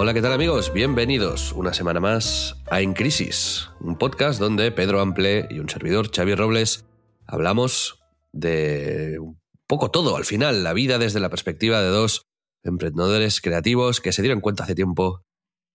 [0.00, 0.72] Hola, ¿qué tal amigos?
[0.72, 6.14] Bienvenidos una semana más a En Crisis, un podcast donde Pedro Ample y un servidor,
[6.14, 6.84] Xavi Robles,
[7.26, 7.98] hablamos
[8.30, 12.22] de un poco todo al final, la vida desde la perspectiva de dos
[12.62, 15.24] emprendedores creativos que se dieron cuenta hace tiempo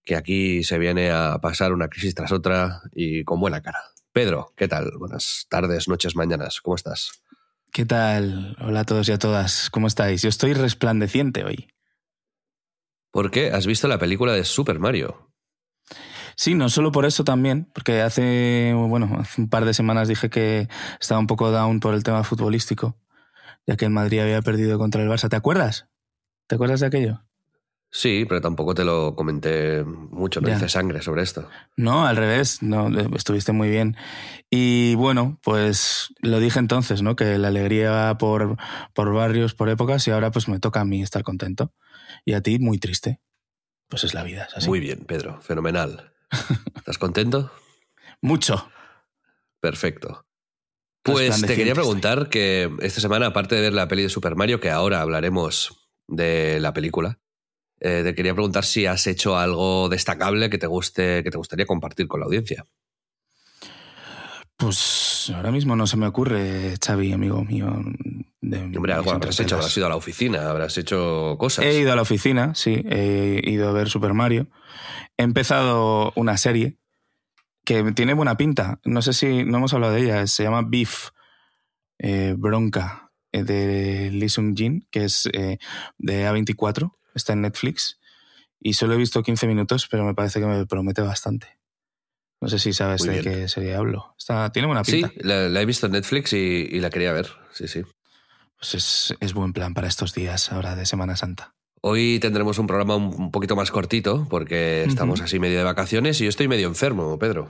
[0.05, 3.79] que aquí se viene a pasar una crisis tras otra y con buena cara.
[4.13, 4.89] Pedro, ¿qué tal?
[4.97, 7.21] Buenas tardes, noches, mañanas, ¿cómo estás?
[7.73, 8.55] ¿Qué tal?
[8.61, 10.21] Hola a todos y a todas, ¿cómo estáis?
[10.21, 11.72] Yo estoy resplandeciente hoy.
[13.13, 13.51] ¿Por qué?
[13.51, 15.29] ¿Has visto la película de Super Mario?
[16.35, 20.31] Sí, no solo por eso también, porque hace, bueno, hace un par de semanas dije
[20.31, 20.67] que
[20.99, 22.97] estaba un poco down por el tema futbolístico,
[23.67, 25.29] ya que el Madrid había perdido contra el Barça.
[25.29, 25.87] ¿Te acuerdas?
[26.47, 27.21] ¿Te acuerdas de aquello?
[27.91, 30.55] Sí, pero tampoco te lo comenté mucho, no Ya.
[30.55, 31.47] hice sangre sobre esto.
[31.77, 33.95] No, al revés, no, estuviste muy bien.
[34.49, 37.15] Y bueno, pues lo dije entonces, ¿no?
[37.15, 38.57] Que la alegría va por,
[38.95, 41.71] por barrios, por épocas, y ahora pues me toca a mí estar contento.
[42.25, 43.19] Y a ti muy triste.
[43.89, 44.67] Pues es la vida, es así.
[44.69, 46.13] Muy bien, Pedro, fenomenal.
[46.75, 47.51] ¿Estás contento?
[48.21, 48.69] Mucho.
[49.59, 50.25] Perfecto.
[51.03, 51.83] Pues te quería estoy.
[51.83, 55.89] preguntar que esta semana, aparte de ver la peli de Super Mario, que ahora hablaremos
[56.07, 57.19] de la película,
[57.81, 61.65] eh, te quería preguntar si has hecho algo destacable que te guste, que te gustaría
[61.65, 62.65] compartir con la audiencia.
[64.63, 67.73] Pues ahora mismo no se me ocurre, Xavi, amigo mío.
[68.41, 71.65] De Hombre, algo habrás hecho, habrás ido a la oficina, habrás hecho cosas.
[71.65, 74.47] He ido a la oficina, sí, he ido a ver Super Mario.
[75.17, 76.77] He empezado una serie
[77.65, 78.79] que tiene buena pinta.
[78.83, 80.27] No sé si no hemos hablado de ella.
[80.27, 81.09] Se llama Beef,
[81.99, 85.57] eh, Bronca, eh, de Lee Sung Jin, que es eh,
[85.97, 86.91] de A24.
[87.15, 87.99] Está en Netflix.
[88.59, 91.57] Y solo he visto 15 minutos, pero me parece que me promete bastante.
[92.43, 94.13] No sé si sabes de qué serie hablo.
[94.19, 95.11] Está, tiene buena Sí, pinta.
[95.21, 97.27] la, la he visto en Netflix y, y la quería ver.
[97.53, 97.83] Sí, sí.
[98.59, 101.55] Pues es, es buen plan para estos días ahora de Semana Santa.
[101.81, 106.25] Hoy tendremos un programa un, poquito más cortito porque estamos así medio de vacaciones y
[106.25, 107.49] yo estoy medio enfermo, Pedro.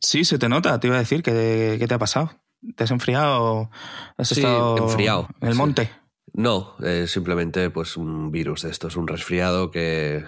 [0.00, 2.30] Sí, se te nota, te iba a decir, ¿qué, qué te ha pasado?
[2.76, 3.70] ¿Te has enfriado?
[4.18, 5.58] ¿Has Sí, estado enfriado, en el sí.
[5.58, 5.90] monte?
[6.32, 10.24] No, es simplemente pues un virus de estos, un resfriado que,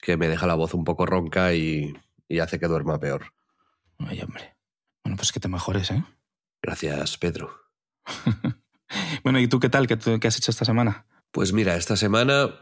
[0.00, 1.94] que me deja la voz un poco ronca y,
[2.28, 3.32] y hace que duerma peor.
[3.98, 4.56] Ay, hombre.
[5.04, 6.04] Bueno, pues que te mejores, ¿eh?
[6.62, 7.50] Gracias, Pedro.
[9.22, 9.86] Bueno, ¿y tú qué tal?
[9.86, 11.06] ¿Qué, qué has hecho esta semana?
[11.30, 12.54] Pues mira, esta semana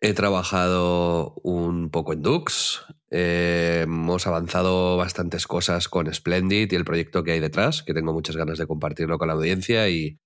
[0.00, 2.84] he trabajado un poco en Dux.
[3.10, 8.12] eh, hemos avanzado bastantes cosas con Splendid y el proyecto que hay detrás, que tengo
[8.12, 10.20] muchas ganas de compartirlo con la audiencia y,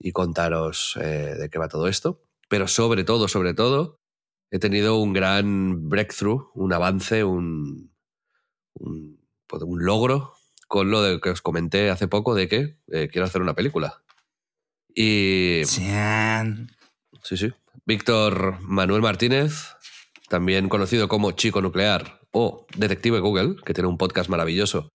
[0.00, 2.24] y contaros eh, de qué va todo esto.
[2.48, 4.00] Pero sobre todo, sobre todo,
[4.50, 7.94] he tenido un gran breakthrough, un avance, un,
[8.74, 9.19] un,
[9.50, 10.34] pues, un logro
[10.68, 14.02] con lo de que os comenté hace poco de que eh, quiero hacer una película.
[14.94, 16.70] Y Chan.
[17.22, 17.52] Sí, sí.
[17.84, 19.74] Víctor Manuel Martínez,
[20.28, 24.90] también conocido como Chico Nuclear o Detective Google, que tiene un podcast maravilloso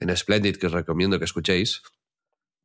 [0.00, 1.82] en Splendid que os recomiendo que escuchéis.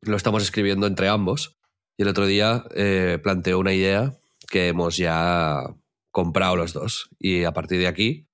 [0.02, 1.56] Lo estamos escribiendo entre ambos.
[1.96, 4.12] Y el otro día eh, planteó una idea
[4.48, 5.62] que hemos ya
[6.10, 7.08] comprado los dos.
[7.18, 8.26] Y a partir de aquí,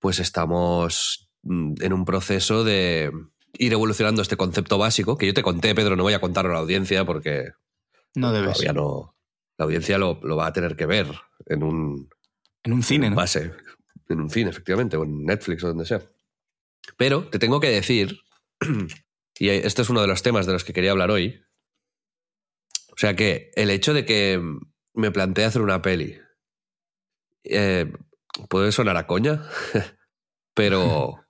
[0.00, 3.10] pues estamos en un proceso de
[3.54, 6.54] ir evolucionando este concepto básico, que yo te conté, Pedro, no voy a contarlo a
[6.54, 7.52] la audiencia porque
[8.14, 8.52] No debes.
[8.52, 9.16] todavía no.
[9.58, 11.06] La audiencia lo, lo va a tener que ver
[11.46, 12.08] en un,
[12.62, 13.22] En un cine, en un ¿no?
[13.22, 13.52] base,
[14.08, 16.00] en un cine, efectivamente, o en Netflix o donde sea.
[16.96, 18.20] Pero te tengo que decir,
[19.38, 21.42] y este es uno de los temas de los que quería hablar hoy.
[22.92, 24.40] O sea que el hecho de que
[24.94, 26.18] me planteé hacer una peli
[27.44, 27.90] eh,
[28.48, 29.42] puede sonar a coña,
[30.54, 31.16] pero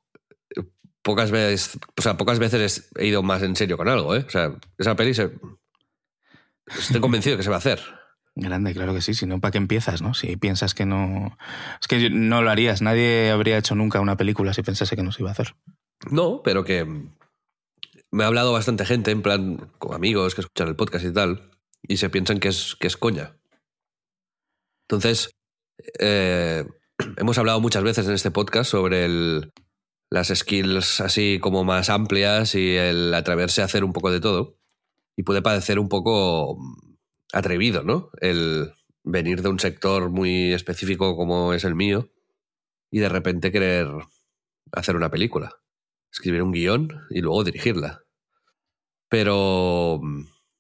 [1.02, 4.24] pocas veces, o sea, pocas veces he ido más en serio con algo, ¿eh?
[4.26, 5.30] O sea, esa peli se,
[6.78, 7.80] estoy convencido que se va a hacer.
[8.34, 9.14] Grande, claro que sí.
[9.14, 10.14] Si no, ¿para qué empiezas, no?
[10.14, 11.36] Si piensas que no...
[11.80, 12.80] Es que no lo harías.
[12.80, 15.56] Nadie habría hecho nunca una película si pensase que no se iba a hacer.
[16.10, 16.86] No, pero que
[18.10, 21.50] me ha hablado bastante gente, en plan, con amigos que escuchan el podcast y tal,
[21.82, 23.36] y se piensan que es, que es coña.
[24.88, 25.30] Entonces,
[25.98, 26.64] eh,
[27.16, 29.52] hemos hablado muchas veces en este podcast sobre el,
[30.10, 34.58] las skills así como más amplias y el atreverse a hacer un poco de todo.
[35.16, 36.58] Y puede parecer un poco
[37.32, 38.10] atrevido, ¿no?
[38.20, 38.72] El
[39.04, 42.10] venir de un sector muy específico como es el mío
[42.90, 43.88] y de repente querer
[44.72, 45.56] hacer una película,
[46.12, 48.02] escribir un guion y luego dirigirla.
[49.08, 50.00] Pero...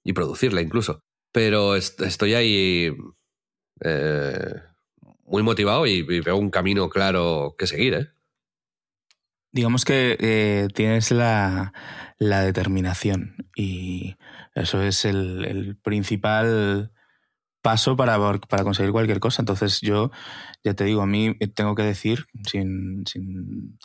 [0.04, 1.00] y producirla incluso.
[1.32, 2.92] Pero estoy ahí
[3.84, 4.54] eh,
[5.24, 8.10] muy motivado y, veo un camino claro que seguir, ¿eh?
[9.52, 11.72] Digamos que eh, tienes la,
[12.18, 14.16] determinación y
[14.54, 16.92] eso es el, principal
[17.62, 18.18] paso para,
[18.48, 19.42] para, conseguir cualquier cosa.
[19.42, 20.10] Entonces yo,
[20.64, 23.78] ya te digo, a mí tengo que decir, sin, sin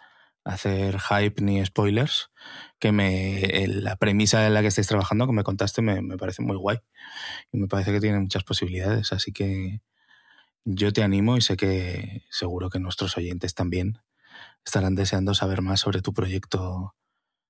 [0.44, 2.30] hacer hype ni spoilers,
[2.80, 6.44] que me, la premisa en la que estáis trabajando, que me contaste, me, me parece
[6.44, 6.78] muy guay.
[7.52, 9.12] Y me parece que tiene muchas posibilidades.
[9.14, 9.82] Así que
[10.66, 14.00] yo te animo y sé que seguro que nuestros oyentes también
[14.66, 16.96] estarán deseando saber más sobre tu proyecto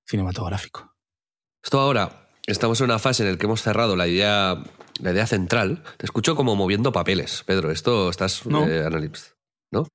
[0.06, 0.94] cinematográfico.
[1.62, 4.62] Esto ahora, estamos en una fase en la que hemos cerrado la idea,
[5.00, 5.82] la idea central.
[5.96, 7.70] Te escucho como moviendo papeles, Pedro.
[7.70, 8.66] Esto estás no.
[8.68, 9.10] Eh,
[9.72, 9.88] ¿no?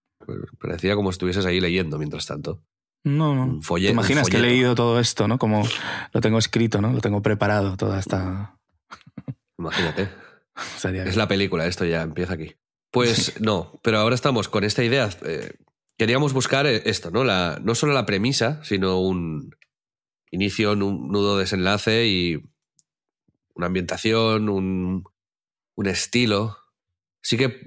[0.60, 2.62] Parecía como si estuvieses ahí leyendo mientras tanto.
[3.04, 3.60] No, no.
[3.60, 5.40] ¿Te imaginas que he leído todo esto, ¿no?
[5.40, 5.68] Como
[6.14, 6.92] lo tengo escrito, ¿no?
[6.92, 8.58] Lo tengo preparado, toda esta...
[9.58, 10.10] Imagínate.
[10.84, 12.56] es la película, esto ya empieza aquí.
[12.92, 15.54] Pues no, pero ahora estamos con esta idea eh,
[16.02, 17.24] queríamos buscar eh, esto, ¿no?
[17.24, 19.56] La, no solo la premisa, sino un
[20.32, 22.44] inicio, un nudo desenlace y
[23.54, 25.04] una ambientación, un,
[25.76, 26.58] un estilo.
[27.22, 27.62] Sí que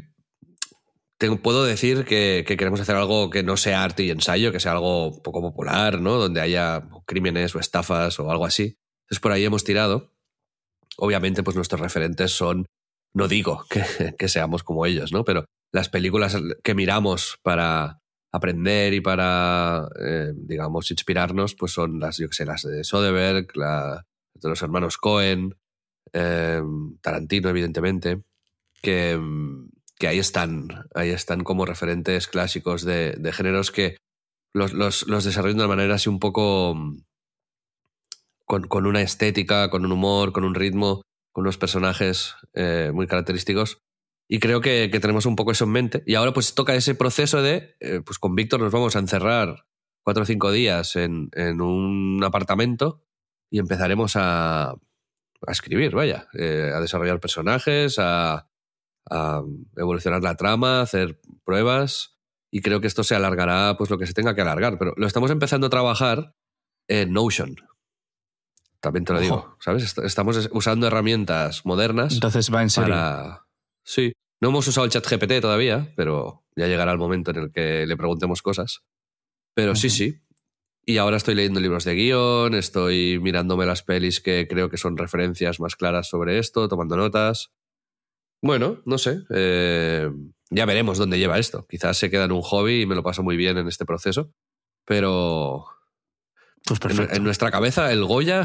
[1.45, 5.23] puedo decir que, queremos hacer algo que no sea arte y ensayo, que sea algo
[5.23, 6.15] poco popular, ¿no?
[6.15, 8.81] Donde haya crímenes o estafas o algo así.
[9.05, 10.13] Entonces por ahí hemos tirado.
[10.97, 12.67] Obviamente, pues nuestros referentes son,
[13.15, 15.25] no digo que, que seamos como ellos, ¿no?
[15.25, 18.01] Pero las películas que miramos para,
[18.35, 23.57] aprender y para, eh, digamos, inspirarnos, pues son las, yo que sé, las de Soderbergh,
[23.57, 24.05] la,
[24.35, 25.55] de los hermanos Cohen,
[26.13, 26.61] eh,
[27.01, 28.23] Tarantino, evidentemente,
[28.83, 29.21] que,
[29.97, 30.67] que, ahí están,
[30.97, 33.99] ahí están como referentes clásicos de, de géneros que
[34.53, 36.75] los, los, los, desarrollan de una manera así un poco
[38.47, 43.07] con, con, una estética, con un humor, con un ritmo, con unos personajes eh, muy
[43.07, 43.79] característicos
[44.29, 46.03] y creo que, tenemos un poco eso en mente.
[46.07, 49.67] Y ahora pues toca ese proceso de, eh, pues con Víctor nos vamos a encerrar
[50.03, 51.31] cuatro o cinco días en,
[51.61, 53.03] un apartamento
[53.51, 58.49] y empezaremos a, a escribir, vaya, eh, a desarrollar personajes, a,
[59.11, 59.43] a,
[59.77, 62.19] evolucionar la trama, hacer pruebas.
[62.51, 64.79] Y creo que esto se alargará pues lo que se tenga que alargar.
[64.79, 66.35] Pero lo estamos empezando a trabajar
[66.89, 67.57] en Notion.
[68.81, 69.97] También te lo digo, ¿sabes?
[69.99, 72.15] Estamos usando herramientas modernas.
[72.15, 72.91] Entonces va en serio.
[72.91, 73.45] Para,
[73.85, 74.13] Sí.
[74.41, 77.87] No hemos usado el chat GPT todavía, pero ya llegará el momento en el que
[77.87, 78.83] le preguntemos cosas.
[79.55, 80.21] Pero sí, sí.
[80.87, 84.97] Y ahora estoy leyendo libros de guion, estoy mirándome las pelis que creo que son
[84.99, 87.53] referencias más claras sobre esto, tomando notas.
[88.43, 89.21] Bueno, no sé.
[89.31, 90.11] Eh,
[90.51, 91.67] ya veremos dónde lleva esto.
[91.67, 94.31] Quizás se queda en un hobby y me lo paso muy bien en este proceso.
[94.85, 95.67] Pero.
[96.67, 98.45] Pues en, en, nuestra cabeza, el Goya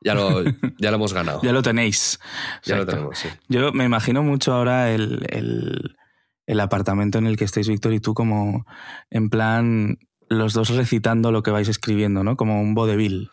[0.00, 0.42] ya lo,
[0.78, 1.40] ya lo hemos ganado.
[1.42, 2.18] ya lo tenéis.
[2.64, 3.28] Ya lo tenemos, sí.
[3.48, 5.96] Yo me imagino mucho ahora el, el,
[6.46, 8.66] el, apartamento en el que estáis, Víctor, y tú como
[9.10, 9.98] en plan
[10.28, 12.36] los dos recitando lo que vais escribiendo, ¿no?
[12.36, 13.30] Como un vodevil,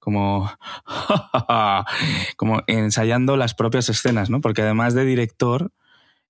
[0.00, 0.50] como,
[2.36, 4.40] como ensayando las propias escenas, ¿no?
[4.40, 5.72] Porque además de director,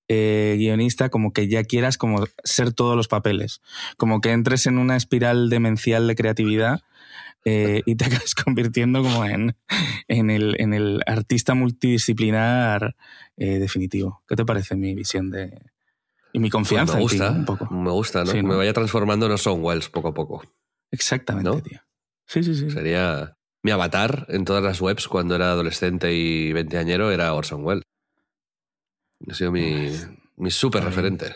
[0.09, 3.61] eh, guionista, como que ya quieras como ser todos los papeles,
[3.97, 6.81] como que entres en una espiral demencial de creatividad
[7.45, 9.57] eh, y te acabas convirtiendo como en,
[10.09, 12.97] en, el, en el artista multidisciplinar
[13.37, 14.23] eh, definitivo.
[14.29, 15.59] ¿Qué te parece mi visión de...
[16.33, 17.75] y mi confianza me gusta, en ti, un poco?
[17.75, 18.33] Me gusta, ¿no?
[18.35, 20.43] Me vaya transformando en Orson Welles poco a poco.
[20.91, 21.81] Exactamente, tío.
[22.27, 22.71] Sí, sí, sí.
[22.71, 23.35] Sería...
[23.61, 27.83] Mi avatar en todas las webs cuando era adolescente y veinteañero era Orson Welles.
[29.29, 29.91] Ha sido mi,
[30.37, 31.35] mi súper referente.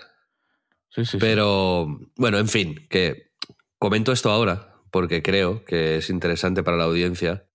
[0.89, 3.33] Sí, sí, Pero, bueno, en fin, que
[3.77, 7.49] comento esto ahora porque creo que es interesante para la audiencia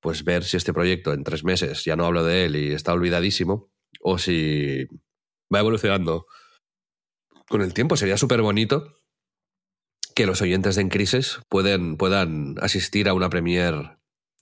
[0.00, 2.92] pues ver si este proyecto en tres meses ya no hablo de él y está
[2.92, 4.86] olvidadísimo o si
[5.52, 6.26] va evolucionando
[7.48, 7.96] con el tiempo.
[7.96, 9.00] Sería súper bonito
[10.14, 13.96] que los oyentes de En Crisis pueden, puedan asistir a una premiere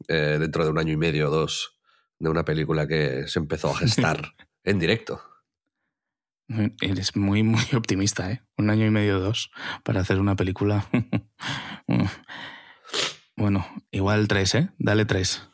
[0.08, 1.78] eh, dentro de un año y medio o dos
[2.18, 4.34] de una película que se empezó a gestar
[4.64, 5.22] en directo.
[6.80, 8.42] Eres muy, muy optimista, ¿eh?
[8.56, 9.50] Un año y medio dos
[9.82, 10.86] para hacer una película.
[13.36, 14.70] bueno, igual tres, ¿eh?
[14.78, 15.48] Dale tres.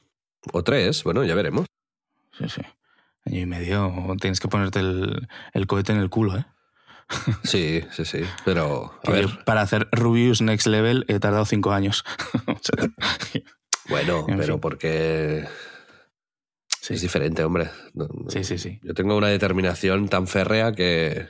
[0.52, 1.66] O tres, bueno, ya veremos.
[2.38, 2.62] Sí, sí.
[3.24, 6.46] Año y medio, tienes que ponerte el, el cohete en el culo, ¿eh?
[7.44, 8.20] Sí, sí, sí.
[8.44, 12.04] Pero, a ver, para hacer Rubius Next Level he tardado cinco años.
[13.88, 14.60] Bueno, en pero fin.
[14.60, 15.46] porque
[16.88, 17.70] sí, es diferente, hombre.
[17.94, 18.80] No- no- sí, sí, sí.
[18.82, 21.28] Yo tengo una determinación tan férrea que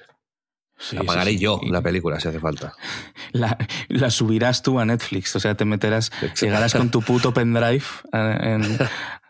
[0.81, 1.39] Sí, la pagaré sí.
[1.41, 2.75] yo la película si hace falta.
[3.33, 5.35] La, la subirás tú a Netflix.
[5.37, 6.11] O sea, te meterás,
[6.41, 8.63] llegarás con tu puto pendrive eh, en.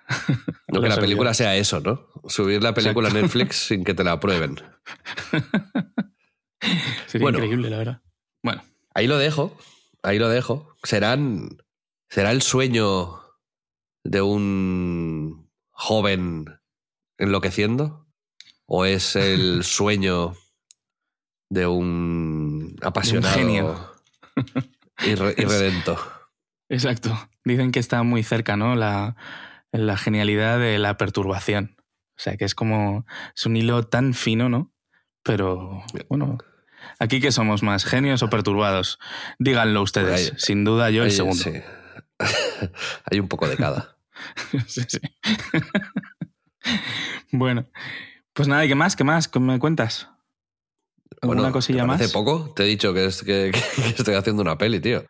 [0.68, 2.06] No que la película sea eso, ¿no?
[2.28, 3.12] Subir la película a.
[3.12, 4.56] Netflix sin que te la aprueben.
[7.06, 7.38] Sería Bueno.
[7.38, 8.02] increíble, la verdad.
[8.42, 8.62] Bueno,
[8.94, 9.56] Ahí lo dejo,
[10.02, 10.74] ahí lo dejo.
[10.82, 11.58] Serán,
[12.08, 13.20] será el sueño
[14.04, 15.47] de un
[15.80, 16.58] joven
[17.18, 18.06] enloqueciendo
[18.66, 20.34] o es el sueño
[21.50, 23.92] de un apasionado genio.
[24.98, 25.98] irre- irredento.
[26.68, 27.16] exacto.
[27.44, 28.74] Dicen que está muy cerca, ¿no?
[28.74, 29.16] La,
[29.72, 31.76] la genialidad de la perturbación.
[31.80, 33.06] O sea, que es como.
[33.34, 34.72] Es un hilo tan fino, ¿no?
[35.22, 36.36] Pero, bueno.
[36.98, 38.98] Aquí que somos más, genios o perturbados.
[39.38, 40.32] Díganlo ustedes.
[40.32, 41.42] Ahí- Sin duda, yo el segundo.
[41.42, 41.52] sí.
[43.10, 43.97] Hay un poco de cada.
[44.66, 44.98] Sí, sí.
[47.32, 47.66] bueno,
[48.32, 48.96] pues nada, ¿y qué más?
[48.96, 49.28] ¿Qué más?
[49.28, 50.08] ¿Qué me cuentas?
[51.20, 51.96] ¿Alguna Bueno, cosilla ¿te más?
[51.98, 52.52] parece poco?
[52.54, 55.04] Te he dicho que, es, que, que estoy haciendo una peli, tío.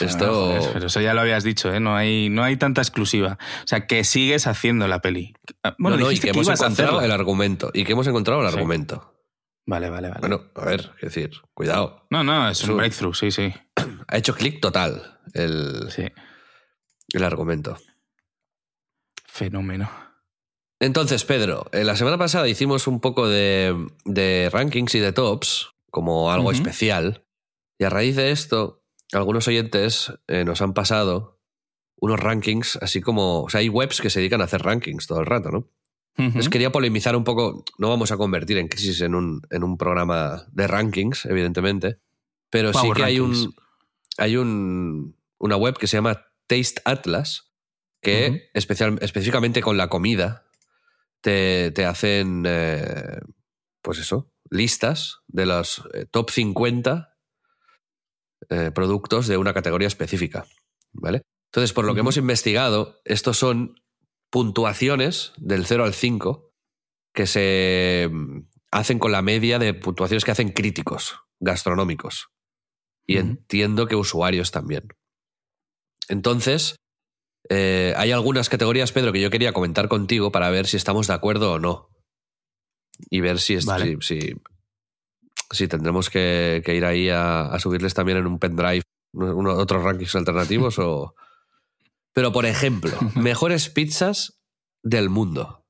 [0.00, 1.78] Esto- pero eso ya lo habías dicho, ¿eh?
[1.78, 3.38] No hay, no hay tanta exclusiva.
[3.64, 5.34] O sea, que sigues haciendo la peli.
[5.62, 7.70] Ah, Bueno, No, no, y que que, hemos encontrado el argumento.
[7.72, 8.54] Y que hemos encontrado el Sí.
[8.56, 9.12] argumento.
[9.64, 10.20] Vale, vale, vale.
[10.20, 12.06] Bueno, a ver, es decir, cuidado.
[12.10, 13.52] no, no, es un breakthrough, sí, sí.
[14.08, 16.04] Ha hecho clic total el, Sí,
[17.12, 17.76] el argumento.
[19.36, 19.90] Fenómeno.
[20.80, 23.74] Entonces, Pedro, eh, la semana pasada hicimos un poco de,
[24.04, 27.24] de rankings y de tops, como algo especial.
[27.78, 31.40] Y a raíz de esto, algunos oyentes eh, nos han pasado
[31.98, 33.44] unos rankings, así como.
[33.44, 35.70] O sea, hay webs que se dedican a hacer rankings todo el rato, ¿no?
[36.18, 37.64] Entonces quería polemizar un poco.
[37.78, 41.98] No vamos a convertir en crisis en un, en un programa de rankings, evidentemente.
[42.50, 43.54] Pero sí que hay un.
[44.18, 47.45] Hay un, una web que se llama Taste Atlas,
[48.06, 50.46] que especial, específicamente con la comida
[51.20, 53.18] te, te hacen, eh,
[53.82, 57.16] pues eso, listas de los eh, top 50
[58.48, 60.46] eh, productos de una categoría específica.
[60.92, 61.22] ¿Vale?
[61.50, 63.74] Entonces, por lo que hemos investigado, estos son
[64.30, 66.52] puntuaciones del 0 al 5
[67.12, 72.28] que se mm, hacen con la media de puntuaciones que hacen críticos gastronómicos.
[73.04, 74.88] Y entiendo que usuarios también.
[76.08, 76.76] Entonces,
[77.50, 81.14] eh, hay algunas categorías, Pedro, que yo quería comentar contigo para ver si estamos de
[81.14, 81.88] acuerdo o no.
[83.10, 83.98] Y ver si, es- Vale.
[84.00, 84.34] si, si-
[85.50, 89.82] si tendremos que, que ir ahí a, a subirles también en un pendrive uno- otros
[89.82, 91.14] rankings alternativos o...
[92.14, 94.40] Pero, por ejemplo, mejores pizzas
[94.82, 95.66] del mundo.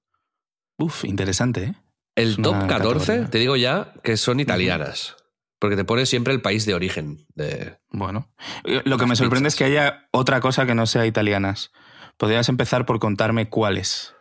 [0.79, 1.75] Uf, interesante, ¿eh?
[2.15, 3.31] El Es top una 14, categoría.
[3.31, 5.17] te digo ya, que son italianas.
[5.59, 7.27] Porque te pone siempre el país de origen.
[7.35, 7.79] De...
[7.89, 8.31] Bueno,
[8.65, 9.55] lo que me sorprende pizzas.
[9.55, 11.73] es que haya otra cosa que no sea italianas.
[12.19, 14.15] Podrías empezar por contarme cuáles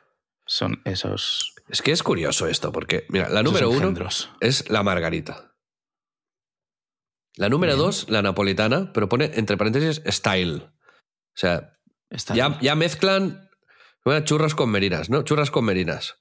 [0.46, 3.94] son esos, Es que es curioso esto, porque, mira, la número uno
[4.40, 5.56] es la margarita.
[7.36, 7.86] La número Bien.
[7.86, 10.62] dos, la napolitana, pero pone entre paréntesis style.
[10.64, 11.78] O sea,
[12.34, 13.50] ya, mezclan
[14.06, 15.24] bueno, churras con merinas, ¿no?
[15.24, 16.16] Churras con merinas.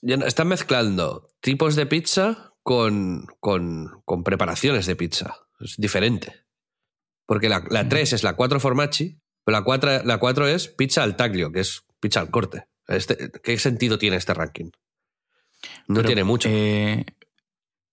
[0.00, 5.36] Ya están mezclando tipos de pizza con, con, con preparaciones de pizza.
[5.60, 6.44] Es diferente.
[7.26, 7.90] Porque la, la Ujú.
[7.90, 11.60] 3 es la 4 formaggi, pero la 4, la 4 es pizza al taglio, que
[11.60, 12.66] es pizza al corte.
[12.88, 14.70] Este- ¿Qué sentido tiene este ranking?
[15.86, 16.48] No Pero, tiene mucho.
[16.50, 17.04] eh,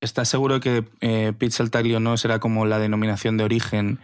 [0.01, 3.99] ¿Estás seguro que eh, pizza al taglio no será como la denominación de origen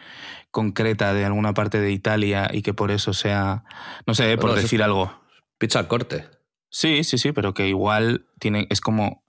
[0.52, 3.64] concreta de alguna parte de Italia y que por eso sea,
[4.06, 5.20] no sé, por decir algo?
[5.58, 6.28] Pizza al corte.
[6.70, 9.26] Sí, sí, sí, pero que igual tiene, es como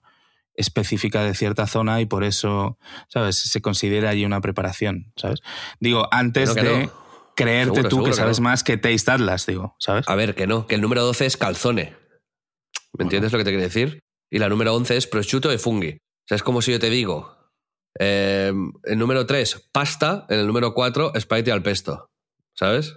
[0.58, 3.36] específica de cierta zona y por eso, ¿sabes?
[3.36, 5.40] Se considera allí una preparación, ¿sabes?
[5.80, 6.92] Digo, antes de no.
[7.36, 8.44] creerte Seguro, tú seguro que que sabes no.
[8.44, 10.06] más que Taste Atlas, digo, ¿sabes?
[10.08, 11.96] A ver, que no, que el número 12 es calzone.
[12.92, 14.00] ¿Me entiendes lo que te quiero decir?
[14.30, 15.92] Y la número 11 es prosciutto de funghi.
[15.92, 17.36] O sea, es como si yo te digo,
[17.98, 18.52] eh,
[18.84, 22.10] el número 3, pasta, en el número 4, espagueti al pesto.
[22.54, 22.96] ¿Sabes?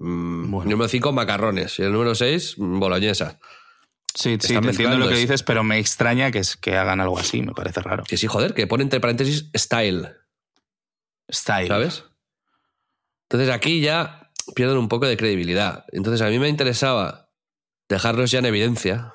[0.00, 0.70] Mm, Bueno.
[0.70, 1.78] Número 5, macarrones.
[1.78, 3.38] Y el número 6, boloñesa.
[4.14, 7.00] Sí, sí, te entiendo lo que es- dices, pero me extraña que, es, que hagan
[7.00, 8.02] algo así, me parece raro.
[8.04, 10.16] Que sí, joder, que pone entre paréntesis style.
[11.30, 11.68] Style.
[11.68, 12.04] ¿Sabes?
[13.30, 15.84] Entonces aquí ya pierden un poco de credibilidad.
[15.92, 17.30] Entonces a mí me interesaba
[17.88, 19.14] dejarlos ya en evidencia.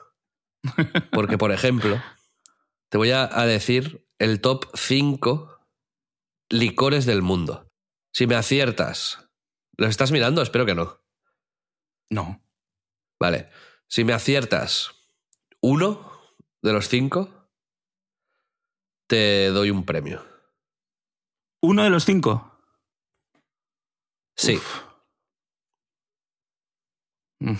[1.12, 2.02] Porque, por ejemplo,
[2.90, 5.60] te voy a, a decir el top 5
[6.50, 7.68] licores del mundo.
[8.14, 9.28] Si me aciertas,
[9.76, 10.42] ¿los estás mirando?
[10.44, 11.02] Espero que no.
[12.12, 12.42] No.
[13.20, 13.50] Vale.
[13.94, 14.90] Si me aciertas
[15.62, 16.12] uno
[16.64, 17.30] de los cinco,
[19.08, 20.26] te doy un premio.
[21.62, 22.58] ¿Uno de los cinco?
[24.36, 24.56] Sí.
[24.56, 24.82] Uf.
[27.40, 27.54] Mm.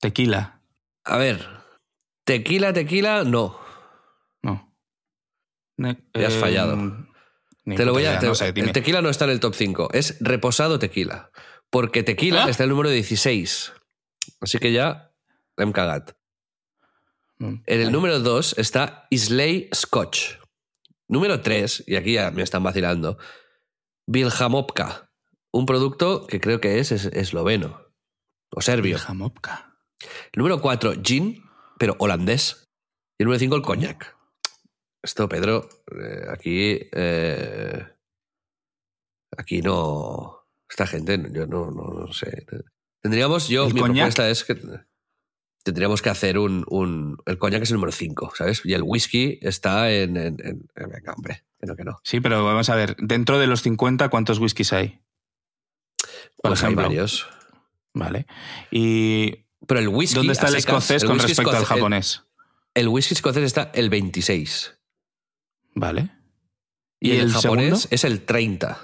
[0.00, 0.62] Tequila.
[1.04, 1.46] A ver,
[2.24, 3.60] tequila, tequila, no.
[4.42, 4.74] No.
[5.76, 6.78] Ne- Ya has eh, fallado.
[7.66, 8.18] Te lo voy a.
[8.18, 8.68] te- no sé, dime.
[8.68, 9.90] el tequila no está en el top 5.
[9.92, 11.30] Es reposado tequila.
[11.68, 12.48] Porque tequila Ah.
[12.48, 13.74] está en el número 16.
[14.40, 15.12] Así que ya
[15.56, 16.16] hem cagat.
[17.38, 20.36] Mm, En el número 2 está Islay Scotch.
[21.08, 23.16] Número 3, y aquí ya me están vacilando,
[24.06, 25.10] Viljamovka.
[25.52, 27.80] Un producto que creo que es, es esloveno
[28.50, 28.98] o serbio.
[28.98, 29.78] Jamopka.
[30.32, 31.42] El número 4, gin,
[31.78, 32.68] pero holandés.
[33.18, 34.16] Y el número 5, el coñac.
[35.02, 35.68] Esto, Pedro,
[35.98, 36.78] eh, aquí.
[36.92, 37.86] eh,
[39.36, 40.46] aquí no.
[40.68, 42.44] Esta gente, yo no, no, no sé.
[43.00, 43.96] Tendríamos, yo, ¿El mi coñac?
[44.14, 44.58] propuesta es que
[45.62, 48.62] tendríamos que hacer un, un- El coñac es el número 5, ¿sabes?
[48.64, 50.16] Y el whisky está en.
[50.16, 52.00] en- en- en- venga, hombre, que no, que no.
[52.04, 55.00] Sí, pero vamos a ver, dentro de los 50, ¿cuántos whiskies hay?
[56.42, 56.84] Por Pues hay ejemplo.
[56.84, 57.28] varios.
[57.94, 58.26] Vale.
[58.70, 60.16] ¿Y Pero el whisky.
[60.16, 62.22] dónde está el escocés el con respecto al el- japonés?
[62.74, 64.78] El, whisky escocés está el 26.
[65.74, 66.10] Vale.
[67.00, 67.88] Y, el, japonés segundo?
[67.90, 68.78] es el 30.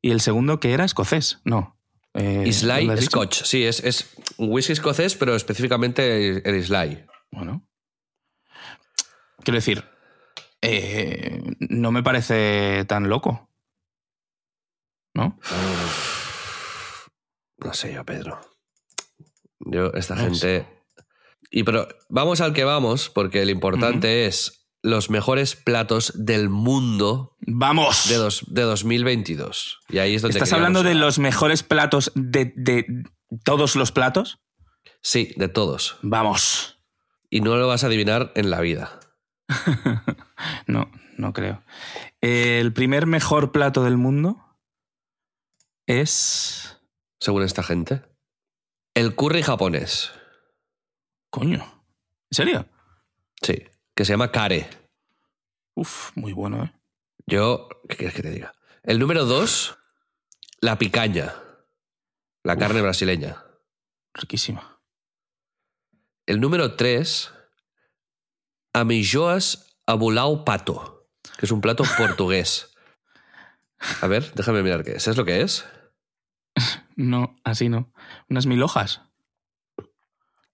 [0.00, 1.40] ¿Y el segundo que era escocés?
[1.44, 1.77] No.
[2.14, 2.88] Eh, Islay.
[3.02, 3.42] Scotch.
[3.44, 7.06] Sí, es, es whisky escocés, pero específicamente el Islay.
[7.30, 7.66] Bueno.
[9.42, 9.84] Quiero decir,
[10.60, 13.48] eh, no me parece tan loco.
[15.14, 15.38] ¿No?
[17.58, 18.40] No sé yo, Pedro.
[19.60, 20.66] Yo, esta No gente.
[21.50, 27.36] Y pero vamos al que vamos, porque lo importante es los mejores platos del mundo
[27.40, 28.08] ¡Vamos!
[28.08, 29.78] de, dos- de 2022.
[29.88, 30.38] Y ahí es donde.
[30.38, 32.86] ¿Estás hablando de los mejores platos de, de
[33.44, 34.38] todos los platos?
[35.02, 35.96] Sí, de todos.
[36.02, 36.80] ¡Vamos!
[37.30, 39.00] Y no lo vas a adivinar en la vida.
[40.68, 41.64] No, no creo.
[42.20, 44.56] El primer mejor plato del mundo
[45.86, 46.80] es.
[47.20, 48.02] Según esta gente.
[48.94, 50.12] El curry japonés.
[51.30, 51.64] Coño.
[52.30, 52.68] ¿En serio?
[53.42, 53.64] Sí.
[53.98, 54.70] Que se llama kare.
[55.74, 56.72] Uf, muy bueno, ¿eh?
[57.26, 58.54] Yo, ¿qué quieres que te diga?
[58.84, 59.76] El número dos,
[60.60, 61.34] la picaña.
[62.44, 62.60] La Uf.
[62.60, 63.42] carne brasileña.
[64.14, 64.80] Riquísima.
[66.26, 67.32] El número tres,
[68.72, 72.70] amijoas abulao pato, que es un plato portugués.
[74.00, 75.02] A ver, déjame mirar qué es.
[75.02, 75.66] ¿Sabes lo que es?
[76.94, 77.92] No, así no.
[78.28, 79.02] Unas mil hojas.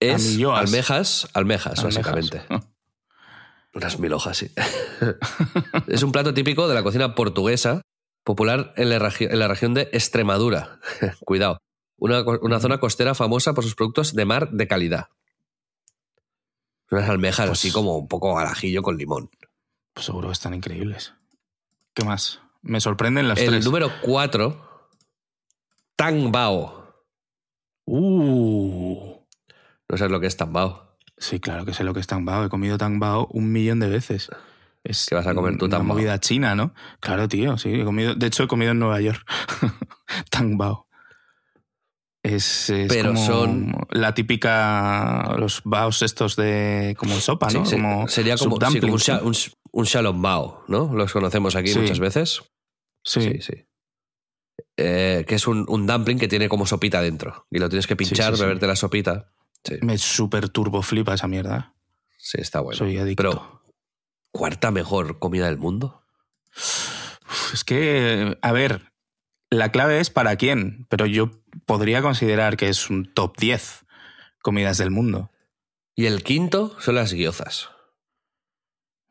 [0.01, 1.85] Es almejas, almejas, Almejas.
[1.85, 2.43] básicamente.
[3.75, 4.51] Unas mil hojas, sí.
[5.89, 7.83] es un plato típico de la cocina portuguesa,
[8.23, 10.79] popular en la, en la región de Extremadura.
[11.25, 11.59] Cuidado.
[11.97, 15.09] Una, una zona costera famosa por sus productos de mar de calidad.
[16.91, 19.31] Unas almejas Pues- así como un poco al ajillo con limón.
[19.93, 21.15] Pues seguro que están increíbles.
[21.95, 22.41] ¿Qué más?
[22.63, 23.65] Me sorprenden las El tres.
[23.65, 24.91] número 4,
[25.97, 26.95] Tang Bao.
[27.87, 29.19] Uh.
[29.89, 30.94] No sabes lo que es Tang Bao.
[31.17, 32.45] Sí, claro que sé lo que es tangbao.
[32.45, 34.29] He comido tangbao un millón de veces.
[34.83, 35.97] Es ¿Qué vas a comer tú, una tangbao?
[35.97, 36.75] movida china, ¿no?
[37.01, 37.73] Claro, tío, sí.
[37.81, 39.21] He comido, de hecho, he comido en Nueva York.
[40.31, 40.89] tangbao.
[42.23, 45.35] Es, es Pero como son- la típica...
[45.39, 46.97] Los baos estos de...
[46.99, 47.65] Como sopa, ¿no?
[47.65, 49.27] Sí, se- como sería como, sí, como un, subdumplings, sha- ¿no?
[49.29, 49.35] un,
[49.73, 50.91] un Shalom Bao, ¿no?
[50.95, 52.43] Los conocemos aquí muchas veces.
[53.03, 53.21] Sí.
[53.21, 53.67] Sí, sí.
[54.79, 57.47] Eh, que es un, un dumpling que tiene como sopita dentro.
[57.51, 59.31] Y lo tienes que pinchar, beberte la sopita.
[59.65, 61.75] Sí, Me super turbo flipa esa mierda.
[62.19, 62.79] sí, está bueno.
[62.79, 63.23] Soy adicto.
[63.23, 63.63] Pero,
[64.31, 66.03] ¿cuarta mejor comida del mundo?
[66.57, 68.93] Uf, Es que, a ver,
[69.51, 71.31] la clave es para quién, pero yo
[71.67, 73.85] podría considerar que es un top 10
[74.43, 75.31] comidas del mundo.
[75.95, 77.71] Y el quinto son las guiozas.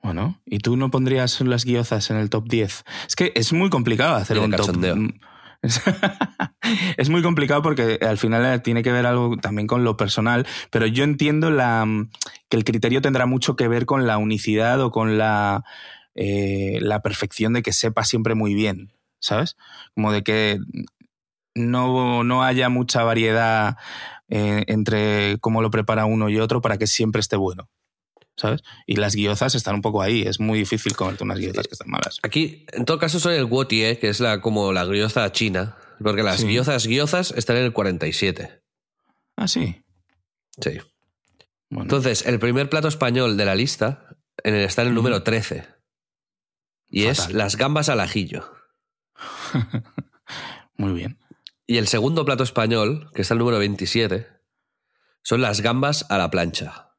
[0.01, 2.83] Bueno, ¿y tú no pondrías las guiozas en el top 10?
[3.07, 4.75] Es que es muy complicado hacer un top.
[6.97, 10.85] es muy complicado porque al final tiene que ver algo también con lo personal, pero
[10.87, 11.85] yo entiendo la,
[12.49, 15.63] que el criterio tendrá mucho que ver con la unicidad o con la,
[16.15, 19.55] eh, la perfección de que sepa siempre muy bien, ¿sabes?
[19.95, 20.59] Como de que
[21.55, 23.77] no, no haya mucha variedad
[24.27, 27.69] eh, entre cómo lo prepara uno y otro para que siempre esté bueno.
[28.35, 28.61] ¿Sabes?
[28.87, 30.23] Y las guiozas están un poco ahí.
[30.23, 32.19] Es muy difícil comerte unas guiozas que están malas.
[32.23, 35.77] Aquí, en todo caso, soy el guotie, que es la, como la guioza china.
[36.01, 36.47] Porque las Sí.
[36.47, 38.61] guiozas, guiozas están en el 47.
[39.37, 39.83] Ah, sí.
[40.59, 40.79] Sí.
[41.69, 44.07] Bueno, Entonces, el primer plato español de la lista
[44.43, 45.67] en el, está en el número 13.
[46.89, 48.51] Y es las gambas al ajillo.
[50.77, 51.19] muy bien.
[51.65, 54.27] Y el segundo plato español, que está el número 27,
[55.23, 56.92] son las gambas a la plancha.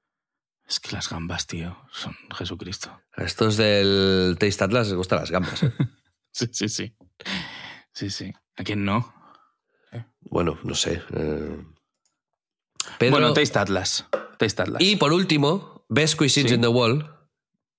[0.67, 3.01] Es que las gambas, tío, son Jesucristo.
[3.17, 5.63] A estos del Taste Atlas les gustan las gambas.
[5.63, 5.73] ¿eh?
[6.37, 6.97] Sí, sí, sí.
[7.93, 8.33] Sí, sí.
[8.57, 9.15] ¿A quién no?
[10.23, 11.01] bueno, no sé.
[11.13, 11.65] eh.
[12.99, 14.07] Pedro- Bueno, Taste Atlas.
[14.37, 14.83] Taste Atlas.
[14.83, 16.57] Y por último, Best Cuisines Sí.
[16.57, 17.09] in the World.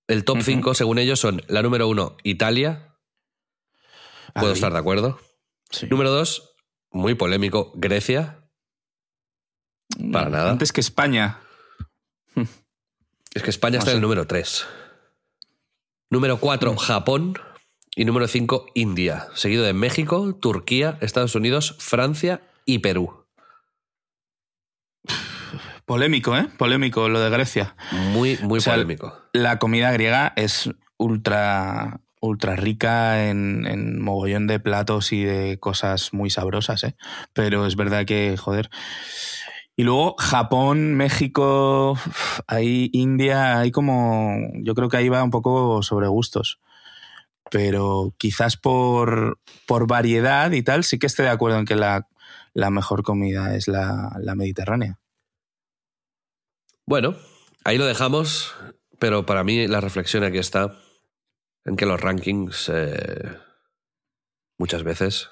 [0.08, 0.46] El top Ujú.
[0.46, 2.96] 5, según ellos, son la número 1, Italia.
[4.34, 4.54] Puedo Ahí.
[4.54, 5.20] estar de acuerdo.
[5.70, 5.88] Sí.
[5.90, 6.56] Número 2,
[6.92, 8.48] muy polémico, Grecia.
[10.14, 10.52] para nada.
[10.52, 11.40] Antes que España.
[13.36, 14.66] Es que España está en el número 3.
[16.10, 16.78] Número 4, Mm.
[16.78, 17.38] Japón.
[17.98, 19.28] Y número 5, India.
[19.36, 23.26] Seguido de México, Turquía, Estados Unidos, Francia y Perú.
[25.86, 26.48] Polémico, ¿eh?
[26.58, 27.76] Polémico lo de Grecia.
[27.92, 29.22] Muy, muy O sea, polémico.
[29.34, 36.12] La comida griega es ultra, ultra rica en, en mogollón de platos y de cosas
[36.14, 36.96] muy sabrosas, ¿eh?
[37.34, 38.70] Pero es verdad que, joder.
[39.78, 42.00] Y luego Japón, México,
[42.48, 44.38] ahí India, hay como.
[44.64, 46.60] Yo creo que ahí va un poco sobre gustos.
[47.52, 52.08] Pero quizás por, por variedad y tal, sí que estoy de acuerdo en que la,
[52.54, 54.98] la mejor comida es la, la mediterránea.
[56.86, 57.16] Bueno,
[57.64, 58.56] ahí lo dejamos,
[58.98, 60.78] pero para mí la reflexión aquí está
[61.66, 63.38] en que los rankings eh,
[64.58, 65.30] muchas veces...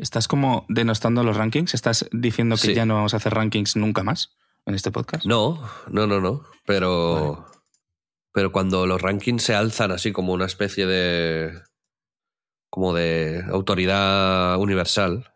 [0.00, 1.74] ¿Estás como denostando los rankings?
[1.74, 2.74] ¿Estás diciendo que Sí.
[2.74, 4.34] ya no vamos a hacer rankings nunca más
[4.66, 5.26] en este podcast?
[5.26, 7.46] No, no, no, no, pero...
[8.32, 11.52] Pero cuando los rankings se alzan así como una especie de...
[12.70, 15.32] como de autoridad universal,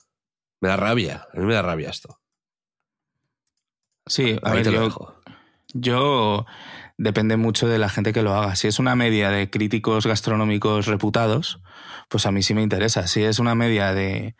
[0.60, 2.20] me da rabia, a mí me da rabia esto.
[4.06, 5.14] Sí, a Ahí ver, te lo dejo.
[5.72, 6.46] yo
[6.96, 8.56] depende mucho de la gente que lo haga.
[8.56, 11.60] Si es una media de críticos gastronómicos reputados,
[12.08, 13.06] pues a mí sí me interesa.
[13.06, 14.36] Si es una media de,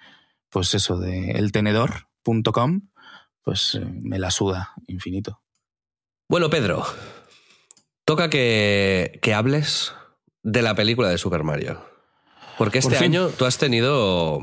[0.51, 2.89] pues eso, de eltenedor.com,
[3.43, 5.41] pues eh, me la suda infinito.
[6.29, 6.85] Bueno, Pedro,
[8.05, 9.93] toca que, que hables
[10.43, 11.85] de la película de Super Mario.
[12.59, 14.41] Porque este Por año tú has tenido,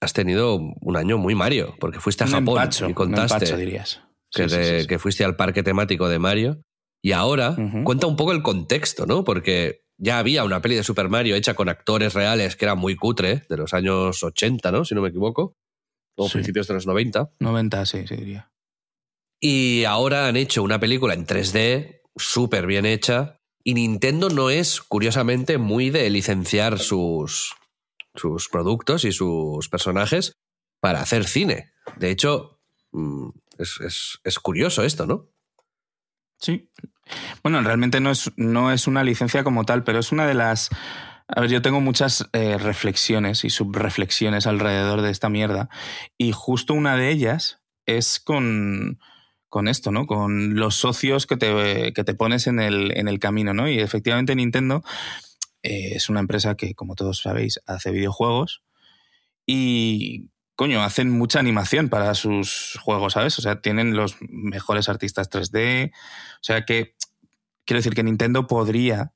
[0.00, 3.56] has tenido un año muy Mario, porque fuiste a Un Japón empacho, y contaste empacho,
[3.56, 4.02] dirías.
[4.30, 4.86] que, Sí, sí, te- sí, sí.
[4.86, 6.60] que fuiste al parque temático de Mario.
[7.06, 9.22] Y ahora cuenta un poco el contexto, ¿no?
[9.22, 12.96] Porque ya había una peli de Super Mario hecha con actores reales que era muy
[12.96, 14.84] cutre, de los años 80, ¿no?
[14.84, 15.54] Si no me equivoco.
[16.16, 16.32] O Sí.
[16.32, 17.30] principios de los 90.
[17.38, 18.50] 90, sí, sí diría.
[19.40, 23.36] Y ahora han hecho una película en 3D súper bien hecha.
[23.62, 27.54] Y Nintendo no es, curiosamente, muy de licenciar sus,
[28.16, 30.32] sus productos y sus personajes
[30.80, 31.70] para hacer cine.
[31.98, 32.58] De hecho,
[32.90, 35.28] mm, es, es- es curioso esto, ¿no?
[36.40, 36.68] Sí.
[37.42, 40.70] Bueno, realmente no es, no es una licencia como tal, pero es una de las...
[41.28, 45.68] A ver, yo tengo muchas eh, reflexiones y subreflexiones alrededor de esta mierda.
[46.16, 49.00] Y justo una de ellas es con,
[49.48, 50.06] con esto, ¿no?
[50.06, 53.68] Con los socios que te, que te pones en el, en el camino, ¿no?
[53.68, 54.84] Y efectivamente Nintendo
[55.62, 58.62] eh, es una empresa que, como todos sabéis, hace videojuegos
[59.46, 63.38] y, coño, hacen mucha animación para sus juegos, ¿sabes?
[63.38, 65.92] O sea, tienen los mejores artistas 3D.
[65.92, 66.96] O sea que,
[67.66, 69.12] quiero decir que Nintendo podría,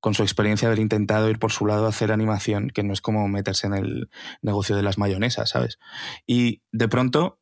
[0.00, 3.00] con su experiencia, haber intentado ir por su lado a hacer animación, que no es
[3.00, 4.10] como meterse en el
[4.42, 5.78] negocio de las mayonesas, ¿sabes?
[6.26, 7.40] Y de pronto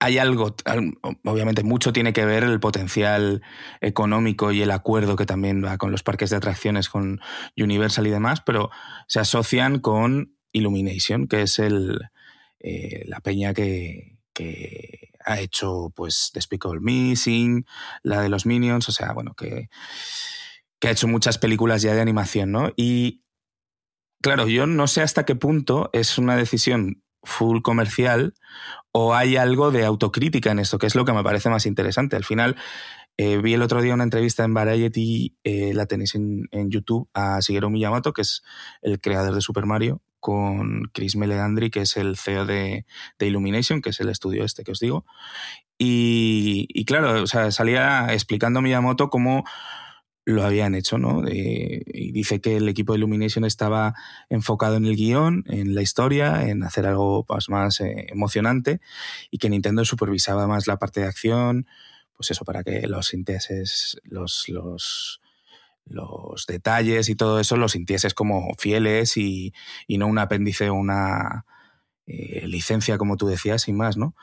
[0.00, 3.42] hay algo, al- obviamente mucho tiene que ver el potencial
[3.80, 7.20] económico y el acuerdo que también va con los parques de atracciones, con
[7.56, 8.70] Universal y demás, pero
[9.06, 12.00] se asocian con Illumination, que es el,
[12.60, 17.66] eh, la peña que, que ha hecho pues Despicable Missing,
[18.02, 19.68] la de los Minions, o sea, bueno, que,
[20.78, 22.72] que ha hecho muchas películas ya de animación, ¿no?
[22.76, 23.22] Y
[24.22, 28.34] claro, yo no sé hasta qué punto es una decisión full comercial
[28.92, 32.16] o hay algo de autocrítica en esto, que es lo que me parece más interesante.
[32.16, 32.56] Al final,
[33.16, 37.08] eh, vi el otro día una entrevista en Variety, eh, la tenéis en, en YouTube,
[37.14, 38.42] a Shigeru Miyamoto, que es
[38.82, 42.86] el creador de Super Mario, con Chris Meledandri, que es el CEO de,
[43.18, 45.04] de Illumination, que es el estudio este que os digo.
[45.76, 49.44] Y, claro, o sea, salía explicando Miyamoto cómo
[50.24, 51.28] lo habían hecho, ¿no?
[51.28, 53.92] Y dice que el equipo de Illumination estaba
[54.30, 58.80] enfocado en el guion, en la historia, en hacer algo pues, más eh, emocionante
[59.30, 61.66] y que Nintendo supervisaba más la parte de acción,
[62.16, 65.20] pues eso, para que los sintieses, los, los,
[65.86, 69.52] los detalles y todo eso los sintieses como fieles y,
[69.86, 71.44] y no un apéndice o una
[72.06, 74.14] eh, licencia, como tú decías, sin más, ¿no?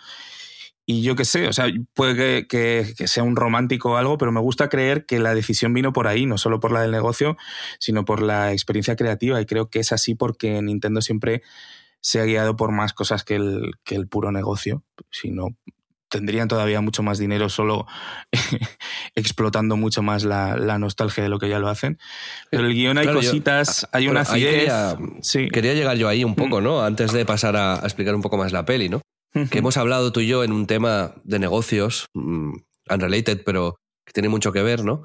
[0.86, 4.18] Y yo qué sé, o sea, puede que, que- que sea un romántico o algo,
[4.18, 6.92] pero me gusta creer que la decisión vino por ahí, no solo por la del
[6.92, 7.38] negocio,
[7.80, 9.40] sino por la experiencia creativa.
[9.40, 11.44] Y creo que es así porque Nintendo siempre
[12.02, 15.50] se ha guiado por más cosas que el, que el puro negocio, sino
[16.12, 17.88] tendrían todavía mucho más dinero solo
[19.16, 21.98] explotando mucho más la, nostalgia de lo que ya lo hacen.
[22.52, 24.56] Pero el guion hay cositas, hay una acidez.
[24.56, 25.48] Quería, sí.
[25.50, 26.64] quería llegar yo ahí un poco, mm.
[26.64, 26.84] ¿no?
[26.84, 29.02] Antes de pasar a, explicar un poco más la peli, ¿no?
[29.50, 32.52] Que hemos hablado tú y yo en un tema de negocios, mm,
[32.90, 35.04] unrelated, pero que tiene mucho que ver, ¿no?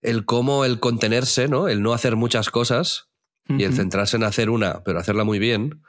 [0.00, 1.66] El cómo el contenerse, ¿no?
[1.66, 3.08] El no hacer muchas cosas
[3.48, 5.82] y el centrarse en hacer una, pero hacerla muy bien,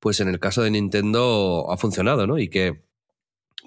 [0.00, 2.38] pues en el caso de Nintendo ha funcionado, ¿no?
[2.38, 2.82] Y que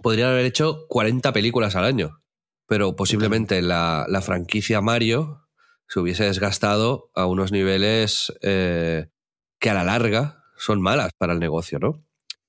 [0.02, 2.22] podrían haber hecho 40 películas al año,
[2.68, 5.48] pero posiblemente la, franquicia Mario
[5.88, 9.08] se hubiese desgastado a unos niveles eh,
[9.60, 12.06] que a la larga son malas para el negocio, ¿no?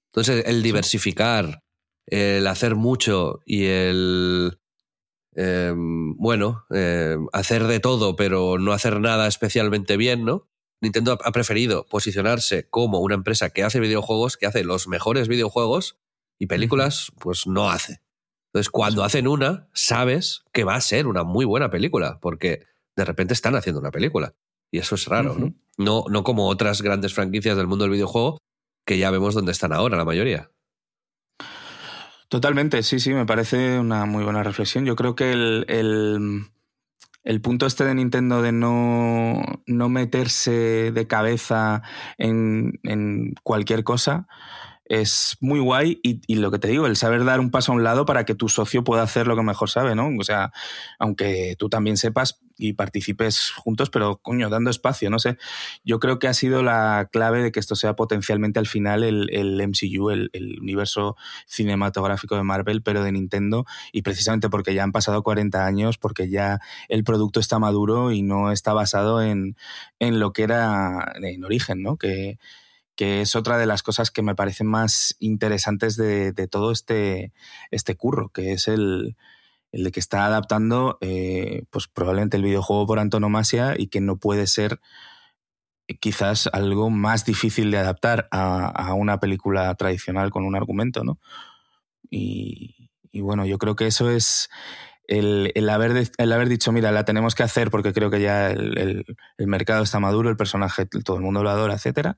[0.06, 1.62] Entonces, el diversificar,
[2.06, 4.60] el hacer mucho y el,
[5.34, 10.48] em, bueno, em, hacer de todo, pero no hacer nada especialmente bien, ¿no?
[10.80, 15.98] Nintendo ha preferido posicionarse como una empresa que hace videojuegos, que hace los mejores videojuegos
[16.38, 18.00] y películas, pues no hace.
[18.54, 22.64] Entonces, cuando hacen una, sabes que va a ser una muy buena película, porque
[22.96, 24.34] de repente están haciendo una película.
[24.70, 25.54] Y eso es raro, ¿no?
[25.76, 26.04] ¿no?
[26.08, 28.38] No como otras grandes franquicias del mundo del videojuego,
[28.86, 30.50] que ya vemos dónde están ahora la mayoría.
[32.28, 34.84] Totalmente, sí, sí, me parece una muy buena reflexión.
[34.84, 35.66] Yo creo que el,
[37.24, 41.82] el, punto este de Nintendo de no, no meterse de cabeza
[42.18, 44.26] en, en cualquier cosa
[44.86, 47.84] es muy guay y, lo que te digo, el saber dar un paso a un
[47.84, 50.10] lado para que tu socio pueda hacer lo que mejor sabe, ¿no?
[50.18, 50.52] O sea,
[50.98, 55.38] aunque tú también sepas y participes juntos, pero coño, dando espacio, no sé.
[55.84, 59.28] Yo creo que ha sido la clave de que esto sea potencialmente al final el,
[59.32, 61.16] el MCU, el, el, universo
[61.46, 66.28] cinematográfico de Marvel, pero de Nintendo, y precisamente porque ya han pasado 40 años, porque
[66.28, 69.56] ya el producto está maduro y no está basado en,
[69.98, 71.96] en lo que era en origen, ¿no?
[71.96, 72.38] Que
[72.96, 77.32] que es otra de las cosas que me parecen más interesantes de, todo este,
[77.70, 79.16] este curro, que es el,
[79.72, 84.46] de que está adaptando eh, pues probablemente el videojuego por antonomasia y que no puede
[84.46, 84.80] ser
[85.88, 91.18] eh, quizás algo más difícil de adaptar a, una película tradicional con un argumento, ¿no?
[92.10, 94.50] y, bueno, yo creo que eso es
[95.06, 99.04] el, haber, el haber dicho, mira, la tenemos que hacer porque creo que ya el,
[99.38, 102.16] mercado está maduro, el personaje, todo el mundo lo adora, etcétera,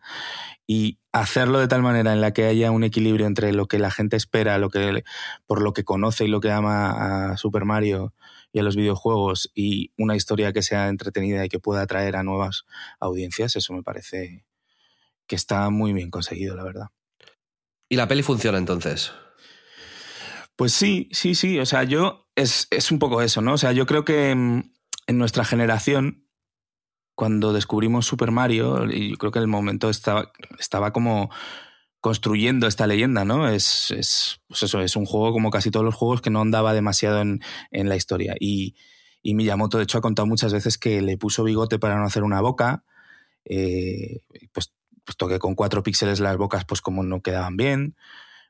[0.67, 3.91] y hacerlo de tal manera en la que haya un equilibrio entre lo que la
[3.91, 5.03] gente espera, lo que,
[5.47, 8.15] por lo que conoce y lo que ama a Super Mario
[8.53, 12.23] y a los videojuegos, y una historia que sea entretenida y que pueda atraer a
[12.23, 12.65] nuevas
[13.01, 14.45] audiencias, eso me parece
[15.27, 16.87] que está muy bien conseguido, la verdad.
[17.89, 19.13] ¿Y la peli funciona entonces?
[20.57, 21.59] Pues sí, sí, sí.
[21.61, 23.55] O sea, yo es, un poco eso, ¿no?
[23.55, 24.73] O sea, yo creo que en,
[25.09, 26.27] nuestra generación,
[27.15, 31.31] cuando descubrimos Super Mario, y yo creo que el momento estaba, estaba como
[32.01, 33.49] construyendo esta leyenda, ¿no?
[33.49, 36.75] Es, es, pues eso, es un juego como casi todos los juegos que no andaba
[36.75, 38.35] demasiado en, la historia.
[38.39, 38.77] Y,
[39.23, 42.23] y, Miyamoto, de hecho, ha contado muchas veces que le puso bigote para no hacer
[42.23, 42.85] una boca.
[43.45, 44.21] Eh,
[44.53, 44.73] pues,
[45.05, 47.97] puesto que con cuatro píxeles las bocas, pues como no quedaban bien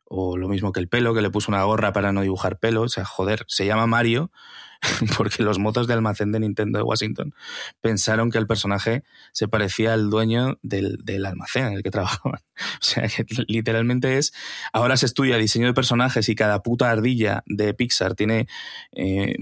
[0.08, 2.82] o lo mismo que el pelo, que le puso una gorra para no dibujar pelo.
[2.82, 4.30] O sea, joder, se llama Mario
[5.16, 7.34] porque los motos de almacén de Nintendo de Washington
[7.80, 12.40] pensaron que el personaje se parecía al dueño del, almacén en el que trabajaban.
[12.56, 14.32] O sea, que literalmente es.
[14.72, 18.48] Ahora se estudia diseño de personajes y cada puta ardilla de Pixar tiene
[18.92, 19.36] eh,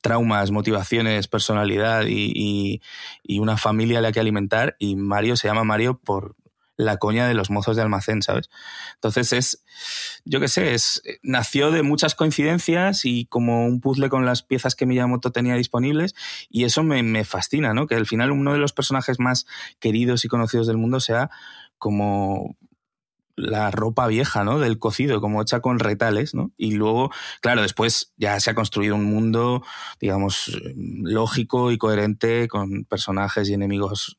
[0.00, 2.80] traumas, motivaciones, personalidad y,
[3.22, 4.74] y una familia a la que alimentar.
[4.78, 6.34] Y Mario se llama Mario por,
[6.76, 8.50] la coña de los mozos de almacén, ¿sabes?
[8.94, 9.64] Entonces es,
[10.24, 14.74] yo qué sé, es, nació de muchas coincidencias y como un puzzle con las piezas
[14.74, 16.14] que Miyamoto tenía disponibles
[16.48, 17.86] y eso me, me fascina, ¿no?
[17.86, 19.46] Que al final uno de los personajes más
[19.78, 21.30] queridos y conocidos del mundo sea
[21.78, 22.56] como
[23.36, 24.58] la ropa vieja, ¿no?
[24.58, 26.52] Del cocido, como hecha con retales, ¿no?
[26.56, 27.10] Y luego,
[27.42, 29.62] claro, después ya se ha construido un mundo,
[30.00, 34.16] digamos, lógico y coherente con personajes y enemigos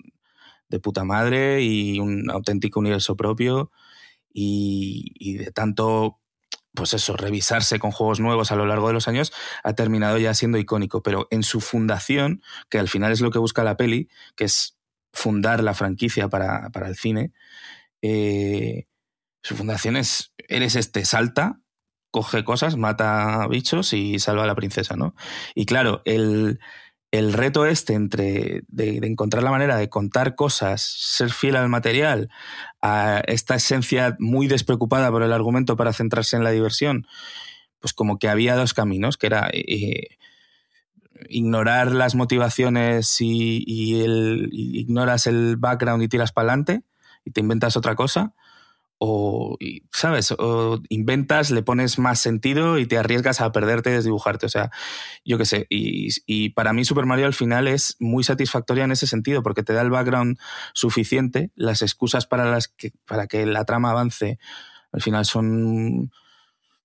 [0.70, 3.72] de puta madre y un auténtico universo propio
[4.34, 6.20] y, de tanto
[6.74, 10.36] pues eso, revisarse con juegos nuevos a lo largo de los años, ha terminado ya
[10.36, 11.02] siendo icónico.
[11.02, 14.78] Pero en su fundación, que al final es lo que busca la peli, que es
[15.12, 17.34] fundar la franquicia para, el cine,
[18.04, 18.86] eh,
[19.42, 21.62] su fundación es, eres este, salta,
[22.12, 25.16] coge cosas, mata bichos y salva a la princesa, ¿no?
[25.56, 26.60] Y claro, el,
[27.18, 32.30] el reto este entre de, encontrar la manera de contar cosas, ser fiel al material,
[32.82, 37.08] a esta esencia muy despreocupada por el argumento para centrarse en la diversión,
[37.80, 40.18] pues como que había dos caminos, que era eh,
[41.30, 46.84] ignorar las motivaciones y, el, ignoras el background y tiras para adelante
[47.26, 48.34] y te inventas otra cosa,
[49.00, 49.58] o,
[49.92, 50.32] ¿sabes?
[50.32, 54.46] O inventas, le pones más sentido y te arriesgas a perderte y desdibujarte.
[54.46, 54.72] O sea,
[55.24, 55.68] yo qué sé.
[55.70, 59.64] Y, y, para mí Super Mario al final es muy satisfactoria en ese sentido, porque
[59.64, 60.38] te da el background
[60.74, 64.40] suficiente, las excusas para, las que, para que la trama avance
[64.92, 66.12] al final son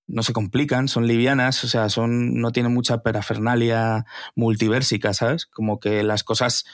[0.05, 5.45] no se complican, son livianas, o sea, son no tienen mucha parafernalia multiversica, ¿sabes?
[5.45, 6.65] Como que las cosas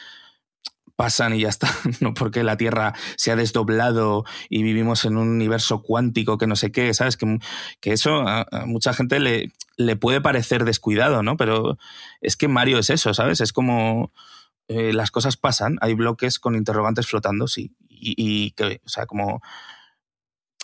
[1.00, 1.70] pasan y ya está,
[2.02, 6.58] no porque la Tierra se ha desdoblado y vivimos en un universo cuántico que no
[6.58, 7.16] sé qué, ¿sabes?
[7.16, 7.40] Que,
[7.80, 11.38] que eso a, mucha gente le, le, puede parecer descuidado, ¿no?
[11.38, 11.78] Pero
[12.20, 13.40] es que Mario es eso, ¿sabes?
[13.40, 14.12] Es como
[14.68, 19.06] eh, las cosas pasan, hay bloques con interrogantes flotando, sí, y, y que, o sea,
[19.06, 19.42] como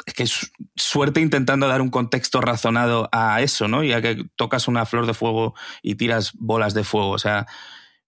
[0.06, 3.86] es que es suerte intentando dar un contexto razonado a eso, ¿no?
[3.86, 7.48] Y a que tocas una flor de fuego y tiras bolas de fuego, o sea,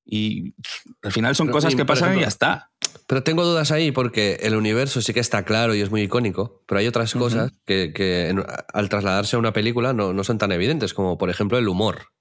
[0.10, 0.56] y
[1.04, 2.72] al final son cosas que pasan y ya está.
[3.08, 6.64] Pero tengo dudas ahí porque el universo sí que está claro y es muy icónico,
[6.66, 8.34] pero hay otras cosas que, que
[8.74, 12.14] al trasladarse a una película no, no, son tan evidentes, como por ejemplo el humor.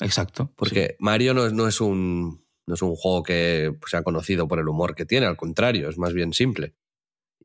[0.00, 0.52] Exacto.
[0.56, 4.68] Porque Mario no, no, es un, no es un juego que sea conocido por el
[4.68, 6.74] humor que tiene, al contrario, es más bien simple.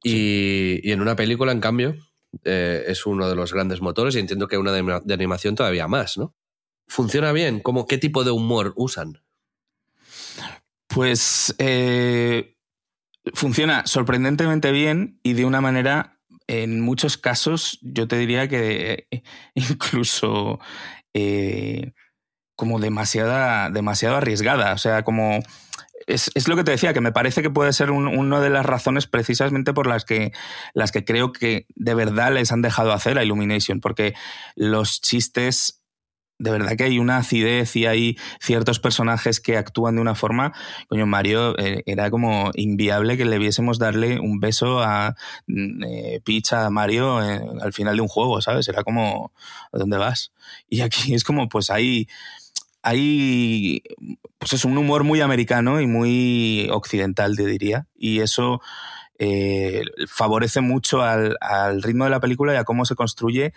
[0.01, 1.95] Y, y en una película, en cambio,
[2.43, 5.87] eh, es uno de los grandes motores y entiendo que una de, de animación todavía
[5.87, 6.35] más, ¿no?
[6.87, 7.59] ¿Funciona bien?
[7.59, 9.23] ¿Cómo, ¿Qué tipo de humor usan?
[10.93, 12.55] Pues eh,
[13.33, 19.23] funciona sorprendentemente bien y de una manera, en muchos casos, yo te diría que eh,
[19.55, 20.59] incluso
[21.13, 21.93] eh,
[22.55, 24.73] como demasiada, demasiado arriesgada.
[24.73, 25.39] O sea, como
[26.05, 28.51] es, es, lo que te decía, que me parece que puede ser un, una de
[28.51, 30.31] las razones precisamente por las que,
[30.75, 34.13] las que creo que de verdad les han dejado hacer a Illumination, porque
[34.55, 35.82] los chistes
[36.43, 40.51] de verdad que hay una acidez y hay ciertos personajes que actúan de una forma.
[40.89, 45.15] Coño, Mario eh, era como inviable que le viésemos darle un beso a
[45.47, 48.67] mm, eh, Peach a Mario eh, al final de un juego, ¿sabes?
[48.67, 49.31] Era como,
[49.71, 50.33] ¿a dónde vas?
[50.67, 52.07] Y aquí es como, pues hay.
[52.81, 53.81] Hay.
[54.37, 57.87] Pues es un humor muy americano y muy occidental, te diría.
[57.95, 58.61] Y eso.
[59.19, 61.37] Eh, favorece mucho al,
[61.83, 63.53] ritmo de la película y a cómo se construye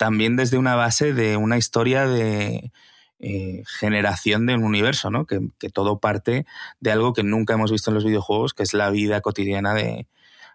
[0.00, 2.72] también desde una base de una historia de
[3.18, 5.26] eh, generación de un universo, ¿no?
[5.26, 6.46] Que, que, todo parte
[6.80, 10.08] de algo que nunca hemos visto en los videojuegos, que es la vida cotidiana de,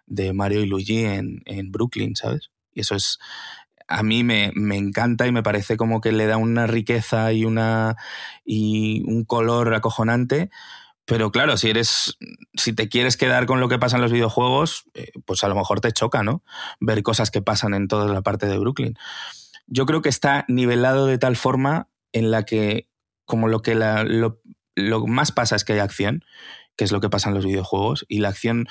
[0.06, 2.50] de Mario y Luigi en, en, Brooklyn, ¿sabes?
[2.74, 3.20] Y eso es,
[3.86, 7.44] a mí me, me, encanta y me parece como que le da una riqueza y,
[7.44, 7.94] una,
[8.44, 10.50] y un color acojonante.
[11.06, 12.18] Pero claro, si eres,
[12.54, 15.54] si te quieres quedar con lo que pasa en los videojuegos, eh, pues a lo
[15.54, 16.42] mejor te choca, ¿no?
[16.80, 18.98] Ver cosas que pasan en toda la parte de Brooklyn.
[19.68, 22.88] Yo creo que está nivelado de tal forma en la que,
[23.24, 24.40] como lo que la, lo,
[24.74, 26.24] lo más pasa es que hay acción,
[26.76, 28.66] que es lo que pasa en los videojuegos, y la acción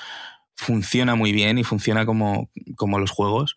[0.56, 3.56] funciona muy bien y funciona como, como los juegos.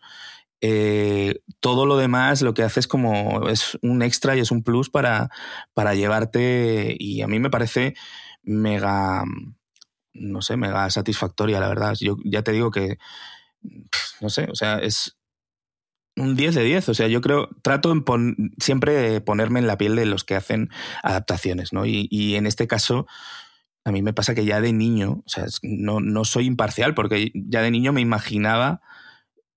[0.61, 4.61] Eh, todo lo demás lo que hace es como es un extra y es un
[4.61, 5.29] plus para,
[5.73, 7.93] para llevarte y a mí me parece
[8.43, 9.23] mega,
[10.13, 11.95] no sé, mega satisfactoria, la verdad.
[11.99, 12.97] Yo ya te digo que,
[14.21, 15.17] no sé, o sea, es
[16.15, 16.89] un 10 de 10.
[16.89, 20.23] O sea, yo creo, trato en pon, siempre de ponerme en la piel de los
[20.23, 20.69] que hacen
[21.03, 21.85] adaptaciones, ¿no?
[21.85, 23.07] Y, y, en este caso,
[23.85, 27.31] a mí me pasa que ya de niño, o sea, no, no soy imparcial, porque
[27.33, 28.81] ya de niño me imaginaba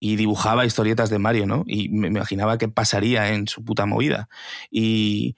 [0.00, 1.64] y dibujaba historietas de Mario, ¿no?
[1.66, 4.28] Y me imaginaba qué pasaría en su puta movida.
[4.70, 5.36] Y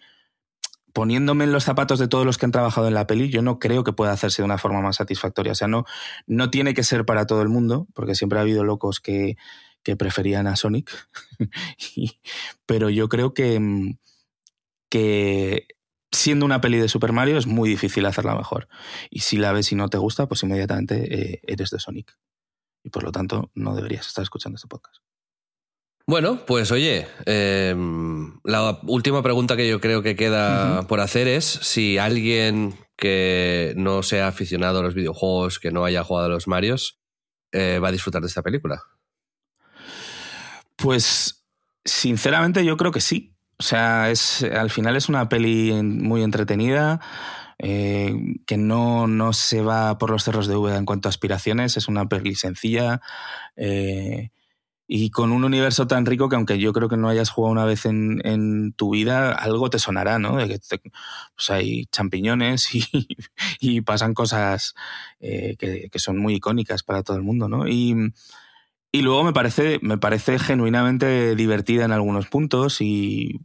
[0.94, 3.58] poniéndome en los zapatos de todos los que han trabajado en la peli, yo no
[3.58, 5.52] creo que pueda hacerse de una forma más satisfactoria.
[5.52, 5.84] O sea, no,
[6.26, 9.36] no tiene que ser para todo el mundo, porque siempre ha habido locos que,
[9.82, 10.90] que preferían a Sonic.
[12.66, 13.96] pero yo creo que,
[14.88, 15.66] que
[16.12, 18.68] siendo una peli de Super Mario es muy difícil hacerla mejor.
[19.10, 22.16] Y si la ves y no te gusta, pues inmediatamente eh, eres de Sonic.
[22.84, 25.02] Y por lo tanto, no deberías estar escuchando este podcast.
[26.06, 27.74] Bueno, pues oye, eh,
[28.44, 30.86] la última pregunta que yo creo que queda uh -huh.
[30.86, 36.04] por hacer es si alguien que no sea aficionado a los videojuegos, que no haya
[36.04, 36.98] jugado a los Marios,
[37.52, 38.82] eh, va a disfrutar de esta película.
[40.76, 41.44] Pues
[41.84, 43.34] sinceramente yo creo que sí.
[43.58, 47.00] O sea, es, al final es una peli muy entretenida.
[47.60, 48.14] Eh,
[48.46, 51.86] que no, no, se va por los cerros de V en cuanto a aspiraciones, es
[51.86, 53.00] una peli sencilla,
[53.54, 54.32] eh,
[54.96, 57.64] y con un universo tan rico que aunque yo creo que no hayas jugado una
[57.64, 60.36] vez en, en tu vida, algo te sonará, ¿no?
[60.36, 60.80] De que te,
[61.34, 62.68] pues hay champiñones
[63.60, 64.76] y, pasan cosas
[65.18, 67.66] eh, que, que, son muy icónicas para todo el mundo, ¿no?
[67.66, 68.12] Y,
[68.92, 73.40] y luego me parece, me parece genuinamente divertida en algunos puntos y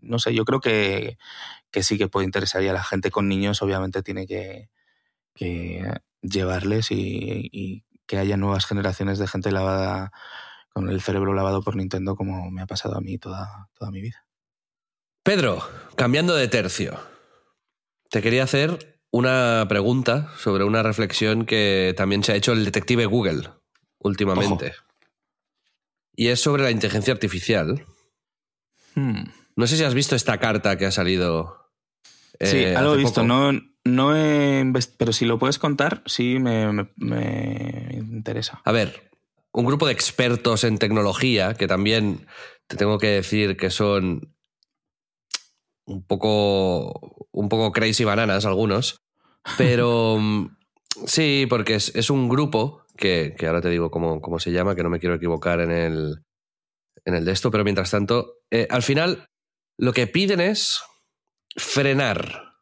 [0.00, 1.18] no sé, yo creo que,
[1.72, 4.68] que sí que puede interesar y a la gente con niños obviamente tiene que,
[6.22, 10.12] llevarles y, que haya nuevas generaciones de gente lavada
[10.72, 14.00] con el cerebro lavado por Nintendo como me ha pasado a mí toda, toda mi
[14.00, 14.24] vida.
[15.22, 15.62] Pedro,
[15.96, 16.98] cambiando de tercio,
[18.10, 23.06] te quería hacer una pregunta sobre una reflexión que también se ha hecho el detective
[23.06, 23.50] Google
[23.98, 24.72] últimamente.
[26.14, 27.84] Y es sobre la inteligencia artificial.
[28.94, 29.24] Hmm.
[29.56, 31.70] No sé si has visto esta carta que ha salido.
[32.38, 33.20] eh, Sí, algo he visto.
[33.22, 33.26] poco.
[33.26, 33.52] No,
[33.84, 34.64] no he
[34.98, 38.60] pero si lo puedes contar, sí me, me- me interesa.
[38.64, 39.11] A ver,
[39.52, 42.26] un grupo de expertos en tecnología que también
[42.66, 44.34] te tengo que decir que son
[45.86, 49.02] un poco, un poco crazy bananas algunos,
[49.58, 50.56] pero mm,
[51.06, 54.74] sí, porque es, es un grupo que, que ahora te digo cómo, cómo se llama,
[54.74, 56.24] que no me quiero equivocar en el,
[57.04, 59.26] en el de esto, pero mientras tanto, eh, al final
[59.78, 60.82] lo que piden es
[61.56, 62.52] frenar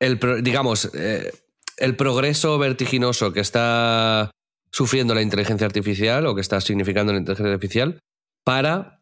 [0.00, 1.32] el, digamos, eh,
[1.76, 4.30] el progreso vertiginoso que está
[4.74, 8.00] sufriendo la inteligencia artificial o que está significando la inteligencia artificial
[8.42, 9.00] para,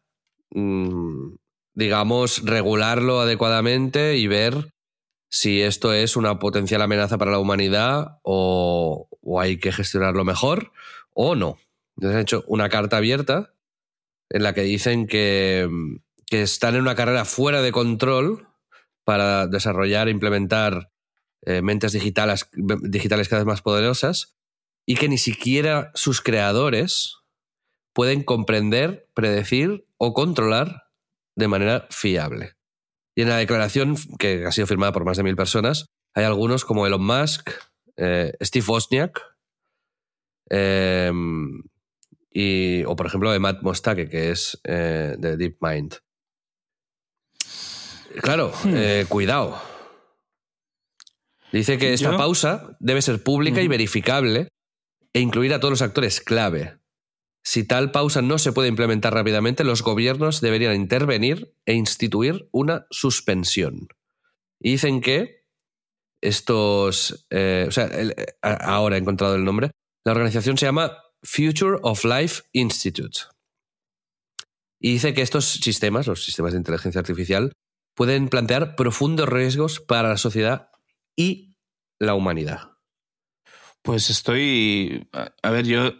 [0.51, 1.33] mm,
[1.73, 4.69] digamos, regularlo adecuadamente y ver
[5.31, 10.71] si esto es una potencial amenaza para la humanidad o, o hay que gestionarlo mejor
[11.15, 11.57] o no.
[11.97, 13.55] Entonces han hecho una carta abierta
[14.29, 15.95] en la que dicen que, mm,
[16.27, 18.47] que están en una carrera fuera de control
[19.05, 20.91] para desarrollar e implementar
[21.47, 24.37] eh, mentes digitales, digitales cada vez más poderosas
[24.85, 27.17] y que ni siquiera sus creadores
[27.93, 30.83] pueden comprender, predecir o controlar
[31.35, 32.53] de manera fiable.
[33.15, 36.65] Y en la declaración, que ha sido firmada por más de mil personas, hay algunos
[36.65, 37.49] como Elon Musk,
[37.97, 39.21] eh, Steve Wozniak,
[40.49, 41.11] eh,
[42.31, 45.95] y, o por ejemplo de Matt Mostake, que es eh, de DeepMind.
[48.21, 49.59] Claro, eh, cuidado.
[51.51, 54.49] Dice que esta Yo- pausa debe ser pública y verificable
[55.13, 56.79] e incluir a todos los actores clave.
[57.43, 62.87] Si tal pausa no se puede implementar rápidamente, los gobiernos deberían intervenir e instituir una
[62.89, 63.89] suspensión.
[64.59, 65.45] Y dicen que
[66.21, 67.27] estos...
[67.29, 67.89] eh, o sea,
[68.41, 69.71] ahora he encontrado el nombre.
[70.05, 73.19] La organización se llama Future of Life Institute.
[74.79, 77.53] Y dice que estos sistemas, los sistemas de inteligencia artificial,
[77.95, 80.69] pueden plantear profundos riesgos para la sociedad
[81.15, 81.55] y
[81.99, 82.72] la humanidad.
[83.83, 85.07] Pues estoy.
[85.11, 85.91] a- ver, yo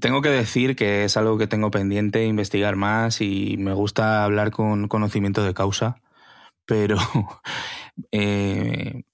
[0.00, 4.50] tengo que decir que es algo que tengo pendiente investigar más y me gusta hablar
[4.50, 5.96] con conocimiento de causa,
[6.66, 6.96] pero
[8.12, 9.04] eh,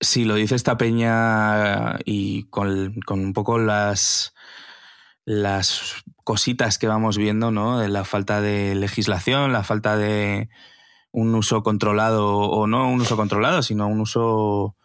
[0.00, 4.34] si lo dice esta peña y con, con un poco las
[5.26, 7.78] las cositas que vamos viendo, ¿no?
[7.78, 10.50] De la falta de legislación, la falta de
[11.12, 14.76] un uso controlado, o no un uso controlado, sino un uso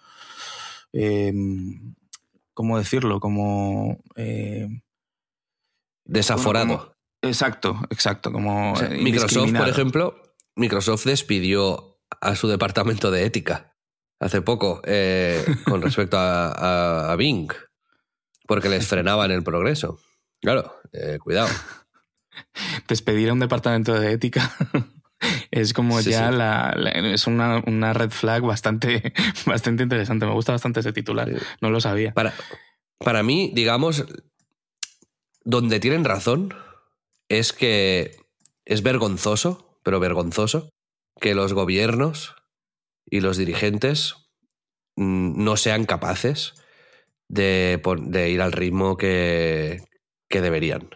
[0.93, 1.33] eh,
[2.53, 3.19] ¿cómo decirlo?
[3.19, 3.99] Como...
[4.15, 4.67] eh,
[6.05, 6.77] Desaforado.
[6.77, 8.73] Como- exacto, exacto, como...
[8.73, 10.21] O sea, Microsoft, por ejemplo,
[10.55, 13.75] Microsoft despidió a su departamento de ética
[14.19, 17.51] hace poco eh, con respecto a, a- a Bing,
[18.47, 19.99] porque les frenaban el progreso.
[20.41, 21.49] Claro, eh, cuidado.
[22.87, 24.51] Despedir a un departamento de ética
[25.51, 26.37] es como Sí, ya sí.
[26.37, 29.13] La, la- es una, una red flag bastante,
[29.45, 30.25] bastante interesante.
[30.25, 31.29] Me gusta bastante ese titular.
[31.29, 31.35] Sí.
[31.61, 32.13] No lo sabía.
[32.13, 32.33] Para,
[32.99, 34.05] para mí, digamos,
[35.43, 36.53] donde tienen razón
[37.29, 38.17] es que
[38.65, 40.69] es vergonzoso, pero vergonzoso,
[41.19, 42.35] que los gobiernos
[43.09, 44.15] y los dirigentes
[44.95, 46.53] mm, no sean capaces
[47.27, 49.81] de, de ir al ritmo que,
[50.29, 50.89] que deberían.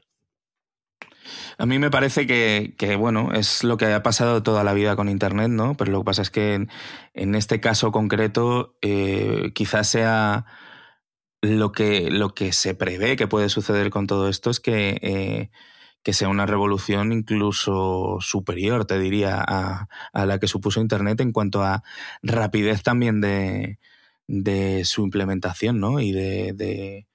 [1.58, 4.96] A mí me parece que, que, bueno, es lo que ha pasado toda la vida
[4.96, 5.76] con Internet, ¿no?
[5.76, 6.68] Pero lo que pasa es que
[7.14, 10.46] en, este caso concreto eh, quizás sea
[11.42, 15.52] lo que, lo que se prevé que puede suceder con todo esto es que, eh,
[16.04, 21.32] que sea una revolución incluso superior, te diría, a, a la que supuso Internet en
[21.32, 21.84] cuanto a
[22.22, 23.80] rapidez también de,
[24.28, 26.00] de su implementación, ¿no?
[26.00, 27.08] Y de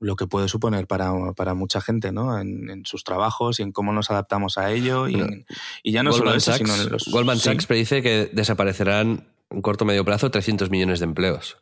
[0.00, 2.38] lo que puede suponer para, para mucha gente, ¿no?
[2.40, 5.06] En, en sus trabajos y en cómo nos adaptamos a ello.
[5.08, 5.46] Y, Bueno, en-
[5.82, 7.04] y ya no solo eso, Sachs, sino en los...
[7.06, 7.44] Goldman sí.
[7.44, 11.58] Sachs predice que desaparecerán en corto o medio plazo 300 millones de empleos.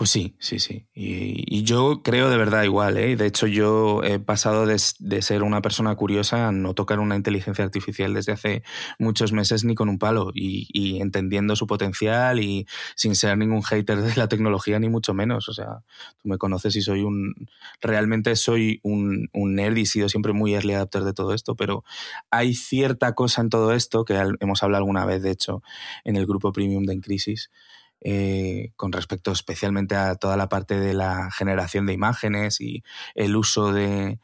[0.00, 0.86] Pues sí, sí, sí.
[0.94, 3.16] Y, yo creo de verdad igual, ¿eh?
[3.16, 7.16] De hecho, yo he pasado de, de ser una persona curiosa a no tocar una
[7.16, 8.62] inteligencia artificial desde hace
[8.98, 10.30] muchos meses ni con un palo.
[10.34, 15.12] Y, y entendiendo su potencial y sin ser ningún hater de la tecnología, ni mucho
[15.12, 15.50] menos.
[15.50, 15.82] O sea,
[16.22, 17.34] tú me conoces y soy un.
[17.82, 21.84] Realmente soy un, nerd y he sido siempre muy early adapter de todo esto, pero
[22.30, 25.62] hay cierta cosa en todo esto que hemos hablado alguna vez, de hecho,
[26.04, 27.50] en el grupo premium de En Crisis
[28.02, 32.82] eh, con respecto especialmente a toda la parte de la generación de imágenes y
[33.14, 34.18] el uso de,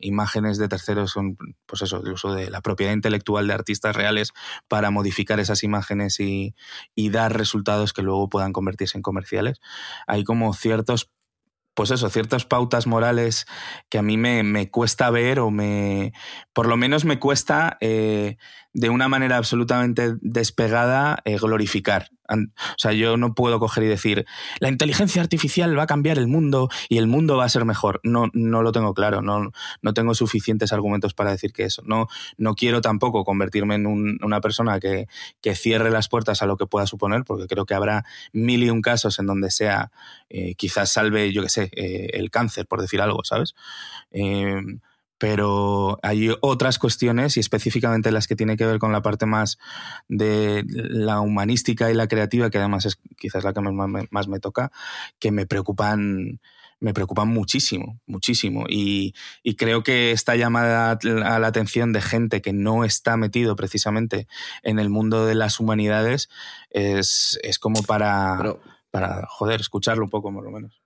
[0.00, 4.32] imágenes de terceros son, pues eso, el uso de la propiedad intelectual de artistas reales
[4.68, 6.54] para modificar esas imágenes y,
[6.94, 9.60] y, dar resultados que luego puedan convertirse en comerciales.
[10.06, 11.10] Hay como ciertos
[11.74, 13.46] pues eso, ciertas pautas morales
[13.88, 16.12] que a mí me, me cuesta ver o me,
[16.52, 18.36] por lo menos me cuesta eh,
[18.74, 22.10] de una manera absolutamente despegada eh, glorificar.
[22.26, 24.26] O sea, yo no puedo coger y decir,
[24.58, 28.00] la inteligencia artificial va a cambiar el mundo y el mundo va a ser mejor.
[28.02, 29.52] No, no lo tengo claro, no,
[29.82, 31.82] no tengo suficientes argumentos para decir que eso.
[31.86, 35.06] No, no quiero tampoco convertirme en una persona que,
[35.40, 38.70] que, cierre las puertas a lo que pueda suponer, porque creo que habrá mil y
[38.70, 39.92] un casos en donde sea,
[40.30, 43.54] eh, quizás salve, yo qué sé, eh, el cáncer, por decir algo, ¿sabes?
[45.24, 49.56] Pero hay otras cuestiones y específicamente las que tienen que ver con la parte más
[50.06, 54.70] de la humanística y la creativa, que además es quizás la que más me, toca,
[55.18, 56.40] que me preocupan
[56.78, 58.66] me preocupan muchísimo, muchísimo.
[58.68, 59.14] Y,
[59.56, 64.28] creo que esta llamada a la atención de gente que no está metido precisamente
[64.62, 66.28] en el mundo de las humanidades
[66.68, 68.58] es, como para,
[68.90, 70.82] para, joder, escucharlo un poco, por lo menos.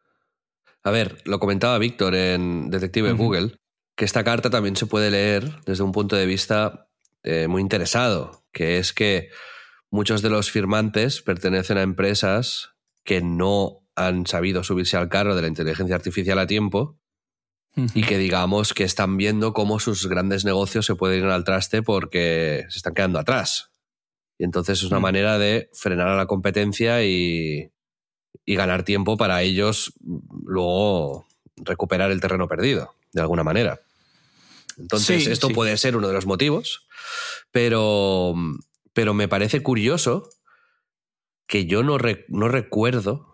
[0.85, 3.59] A ver, lo comentaba Víctor en Detective Google,
[3.99, 6.89] que esta carta también se puede leer desde un punto de vista
[7.25, 9.29] eh, muy interesado, que es que
[9.91, 12.71] muchos de los firmantes pertenecen a empresas
[13.03, 17.01] que no han sabido subirse al carro de la inteligencia artificial a tiempo
[17.95, 21.83] y que digamos que están viendo cómo sus grandes negocios se pueden ir al traste
[21.83, 23.73] porque se están quedando atrás.
[24.39, 25.03] Y entonces es una mm.
[25.03, 27.73] manera de frenar a la competencia y,
[28.45, 29.93] y ganar tiempo para ellos
[30.45, 31.27] luego
[31.57, 33.81] recuperar el terreno perdido, de alguna manera.
[34.79, 36.87] Entonces, esto puede ser uno de los motivos,
[37.51, 38.35] pero,
[38.93, 40.29] pero me parece curioso
[41.47, 41.99] que yo no,
[42.29, 43.29] no recuerdo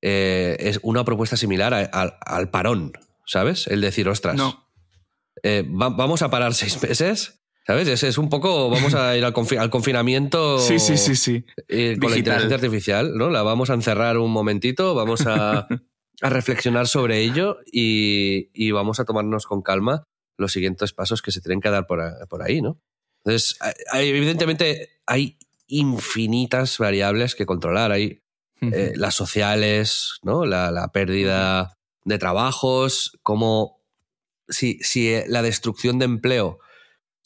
[0.00, 2.92] eh, es una propuesta similar al parón,
[3.26, 3.66] ¿sabes?
[3.66, 4.68] El decir, ostras, no.
[5.42, 7.34] Eh, vamos a parar seis meses.
[7.66, 8.02] ¿Sabes?
[8.02, 11.44] Es, un poco, vamos a ir al, confinamiento sí, sí, sí, sí.
[11.68, 13.28] Eh, con la inteligencia artificial, ¿no?
[13.28, 15.68] La vamos a encerrar un momentito, vamos a,
[16.22, 20.07] a reflexionar sobre ello y, y, vamos a tomarnos con calma
[20.38, 22.00] los siguientes pasos que se tienen que dar por,
[22.42, 22.80] ahí, ¿no?
[23.24, 23.58] Entonces,
[23.92, 25.36] evidentemente hay
[25.66, 27.92] infinitas variables que controlar.
[27.92, 28.22] Hay
[28.60, 30.46] eh, las sociales, ¿no?
[30.46, 33.82] La, pérdida de trabajos, como
[34.48, 36.60] si, si la destrucción de empleo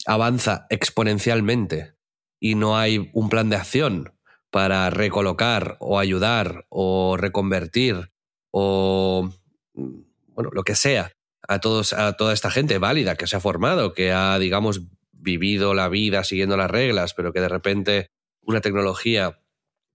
[0.05, 1.95] avanza exponencialmente
[2.39, 4.13] y no hay un plan de acción
[4.49, 8.11] para recolocar o ayudar o reconvertir
[8.51, 9.31] o
[9.73, 11.13] bueno, lo que sea
[11.47, 14.81] a, todos, a toda esta gente válida que se ha formado, que ha, digamos,
[15.11, 19.39] vivido la vida siguiendo las reglas, pero que de repente una tecnología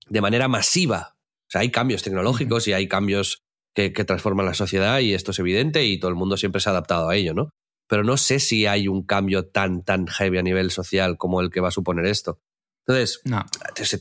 [0.09, 3.43] de manera masiva, o sea, hay cambios tecnológicos y hay cambios
[3.75, 6.69] que, que, transforman la sociedad y esto es evidente y todo el mundo siempre se
[6.69, 7.51] ha adaptado a ello, ¿no?
[7.87, 11.51] Pero no sé si hay un cambio tan, tan heavy a nivel social como el
[11.51, 12.41] que va a suponer esto.
[12.87, 13.45] Entonces, no.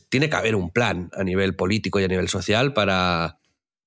[0.09, 3.39] tiene que haber un plan a nivel político y a nivel social para,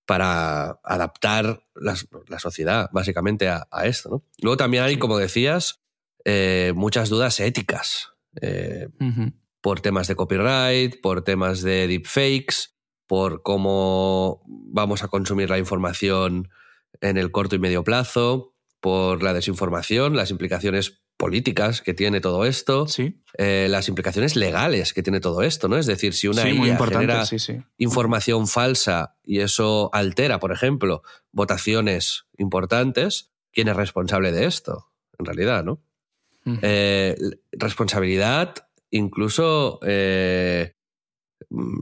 [0.07, 1.97] para adaptar la,
[2.39, 4.09] sociedad básicamente a, esto.
[4.11, 4.25] ¿no?
[4.41, 5.81] Luego también hay, como decías,
[6.25, 8.89] eh, muchas dudas éticas eh,
[9.61, 12.75] por temas de copyright, por temas de deepfakes,
[13.07, 16.49] por cómo vamos a consumir la información
[17.01, 22.47] en el corto y medio plazo, por la desinformación, las implicaciones políticas que tiene todo
[22.47, 22.87] esto,
[23.37, 25.77] eh, las implicaciones legales que tiene todo esto, ¿no?
[25.77, 27.25] Es decir, si una IA genera
[27.77, 34.87] información falsa y eso altera, por ejemplo, votaciones importantes, ¿quién es responsable de esto?
[35.19, 35.83] En realidad, ¿no?
[36.63, 37.15] Eh,
[37.53, 38.55] responsabilidad
[38.91, 40.75] incluso eh,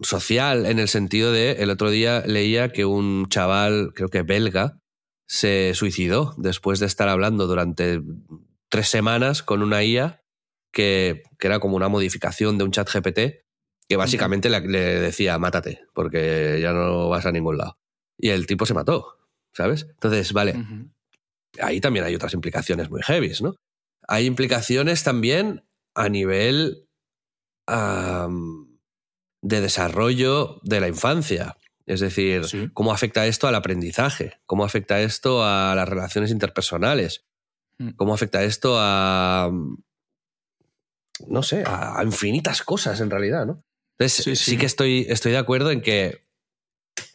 [0.03, 4.81] social, en el sentido de, el otro día leía que un chaval, creo que belga,
[5.29, 8.03] se suicidó después de estar hablando durante
[8.69, 10.23] tres semanas con una IA
[10.73, 13.45] que, era como una modificación de un chat GPT
[13.89, 17.79] que básicamente le, decía, mátate, porque ya no vas a ningún lado.
[18.19, 19.17] Y el tipo se mató,
[19.55, 19.87] ¿sabes?
[19.89, 20.57] Entonces, vale,
[21.61, 23.55] ahí también hay otras implicaciones muy heavy, ¿no?
[24.07, 25.65] Hay implicaciones también
[25.95, 26.87] a nivel
[29.43, 31.57] de desarrollo de la infancia.
[31.87, 32.43] Es decir,
[32.75, 37.25] cómo afecta esto al aprendizaje, cómo afecta esto a las relaciones interpersonales.
[37.97, 39.51] ¿Cómo afecta esto a.
[41.27, 43.63] No sé, a, infinitas cosas en realidad, ¿no?
[43.99, 46.25] Entonces, sí, que estoy, estoy de acuerdo en que,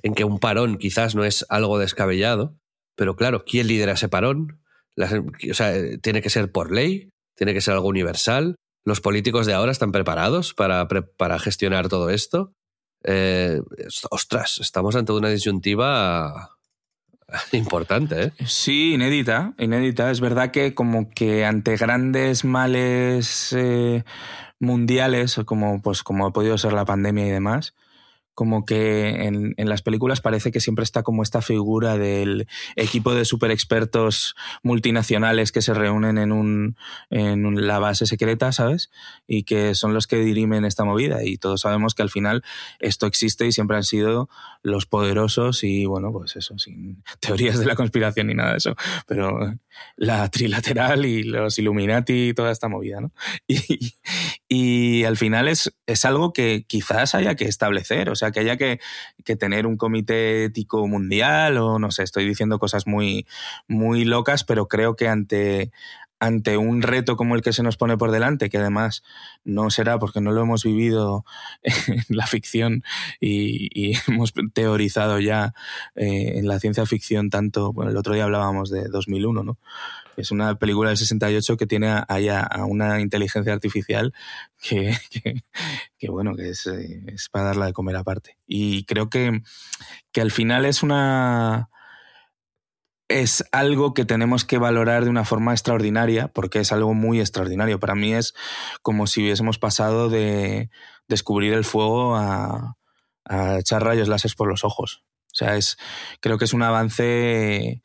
[0.02, 2.58] en que un parón quizás no es algo descabellado,
[2.96, 4.60] pero claro, ¿quién lidera ese parón?
[4.96, 8.56] o sea, tiene que ser por ley, tiene que ser algo universal.
[8.86, 12.54] Los políticos de ahora están preparados para, para gestionar todo esto.
[13.06, 13.62] eh,
[14.12, 16.53] ostras, estamos ante una disyuntiva
[17.52, 18.32] importante, ¿eh?
[18.46, 20.12] Sí, inédita, inédita.
[20.12, 24.04] Es verdad que como que ante grandes males eh,
[24.60, 27.74] mundiales, como, pues, como ha podido ser la pandemia y demás,
[28.34, 33.14] como que en, en, las películas parece que siempre está como esta figura del equipo
[33.14, 36.76] de super expertos multinacionales que se reúnen en, un,
[37.10, 38.90] en la base secreta, ¿sabes?
[39.28, 41.24] Y que son los que dirimen esta movida.
[41.24, 42.44] Y todos sabemos que al final
[42.80, 44.30] esto existe y siempre han sido
[44.64, 48.76] los poderosos y, bueno, pues eso, sin teorías de la conspiración ni nada de eso,
[49.08, 49.54] pero
[49.96, 53.12] la trilateral y los Illuminati y toda esta movida, ¿no?
[53.48, 53.96] Y,
[54.48, 58.58] y al final es, es algo que quizás haya que establecer, o sea, que haya
[58.58, 58.80] que,
[59.24, 63.26] que, tener un comité ético mundial o no sé, estoy diciendo cosas muy,
[63.68, 65.72] muy locas, pero creo que ante,
[66.20, 69.04] ante un reto como el que se nos pone por delante, que además
[69.44, 71.26] no será porque no lo hemos vivido
[71.64, 72.84] en la ficción
[73.20, 75.54] y, hemos teorizado ya
[75.96, 79.58] eh, en la ciencia ficción tanto, bueno, el otro día hablábamos de 2001, ¿no?
[80.16, 84.14] Es una película del 68 que tiene ahí a, una inteligencia artificial
[84.62, 84.96] que,
[85.98, 88.38] que, bueno, que es, es, para darla de comer aparte.
[88.46, 89.42] Y creo que,
[90.12, 91.70] que al final es una
[93.14, 97.80] es algo que tenemos que valorar de una forma extraordinaria, porque es algo muy extraordinario.
[97.80, 98.34] Para mí es
[98.82, 100.72] como si hubiésemos pasado de
[101.08, 102.76] descubrir el fuego a,
[103.26, 105.04] a echar rayos láser por los ojos.
[105.32, 105.78] O sea, es,
[106.22, 107.84] creo que es un avance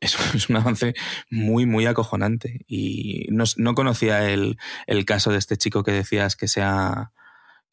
[0.00, 0.16] es,
[0.50, 0.94] un avance
[1.30, 2.60] muy, muy acojonante.
[2.66, 7.12] Y no, no conocía el, el, caso de este chico que decías que se ha,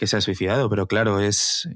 [0.03, 1.69] que se ha suicidado, pero claro, es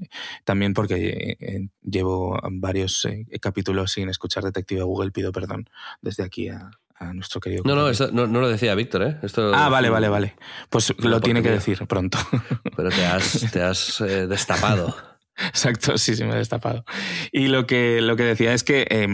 [0.44, 5.70] también porque eh, llevo varios eh, capítulos sin escuchar Detective Google, pido perdón
[6.02, 7.62] desde aquí a, a nuestro querido.
[7.64, 9.18] No, no, eso, no, no, lo decía Víctor, ¿eh?
[9.22, 10.34] Esto ah, vale, vale, vale.
[10.68, 12.18] Pues lo tiene que decir pronto.
[12.76, 14.94] Pero te has, te has eh, destapado.
[15.38, 16.84] Exacto, sí, sí, me he destapado.
[17.32, 19.08] Y lo que, lo que decía es que, eh,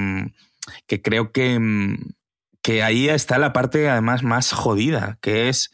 [0.88, 1.96] que creo que,
[2.62, 5.70] que ahí está la parte además más jodida, que es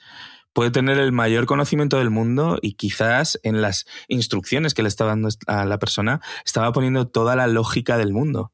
[0.53, 5.11] puede tener el mayor conocimiento del mundo y quizás en las instrucciones que le estaba
[5.11, 8.53] dando a la persona estaba poniendo toda la lógica del mundo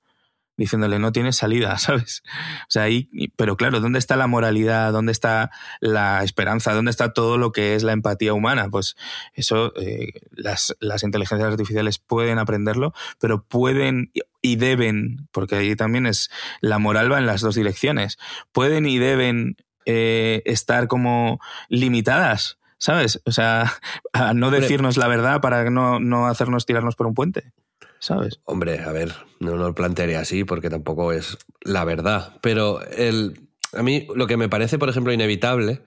[0.56, 2.22] diciéndole no tienes salida, ¿sabes?
[2.62, 4.92] O sea, ahí, pero claro, ¿dónde está la moralidad?
[4.92, 6.74] ¿Dónde está la esperanza?
[6.74, 8.68] ¿Dónde está todo lo que es la empatía humana?
[8.70, 8.96] Pues
[9.34, 14.10] eso, eh, las, las inteligencias artificiales pueden aprenderlo, pero pueden
[14.42, 16.30] y deben, porque ahí también es,
[16.60, 18.16] la moral va en las dos direcciones,
[18.52, 23.22] pueden y deben eh, estar como limitadas, ¿sabes?
[23.24, 23.72] O sea,
[24.12, 27.52] a no decirnos la verdad para no, no hacernos tirarnos por un puente.
[27.98, 28.40] ¿sabes?
[28.44, 32.38] Hombre, a ver, no lo plantearé así porque tampoco es la verdad.
[32.42, 35.82] Pero el, a mí lo que me parece, por ejemplo, inevitable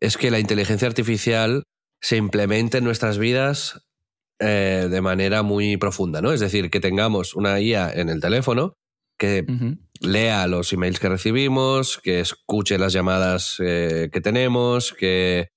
[0.00, 1.64] es que la inteligencia artificial
[2.00, 3.86] se implemente en nuestras vidas
[4.38, 6.32] eh, de manera muy profunda, ¿no?
[6.32, 8.74] Es decir, que tengamos una IA en el teléfono
[9.16, 9.78] que uh -huh.
[10.04, 15.50] Lea los emails que recibimos, que escuche las llamadas eh, que tenemos, que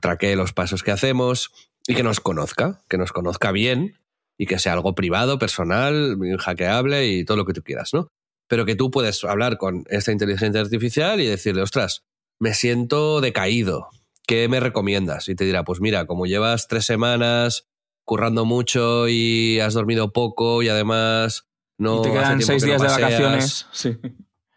[0.00, 1.50] traquee los pasos que hacemos
[1.86, 3.98] y que nos conozca, que nos conozca bien
[4.38, 8.08] y que sea algo privado, personal, hackeable y todo lo que tú quieras, ¿no?
[8.48, 12.04] Pero que tú puedes hablar con esta inteligencia artificial y decirle, ostras,
[12.38, 13.88] me siento decaído,
[14.26, 15.28] ¿qué me recomiendas?
[15.28, 17.66] Y te dirá, pues mira, como llevas tres semanas
[18.04, 21.48] currando mucho y has dormido poco y además
[21.78, 22.00] no...
[22.00, 23.66] Y te quedan seis días no de vacaciones.
[23.72, 23.96] Sí.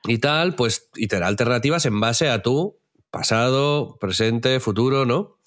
[0.05, 2.79] Y tal, pues, y te da alternativas en base a tu
[3.11, 5.39] pasado, presente, futuro, ¿no?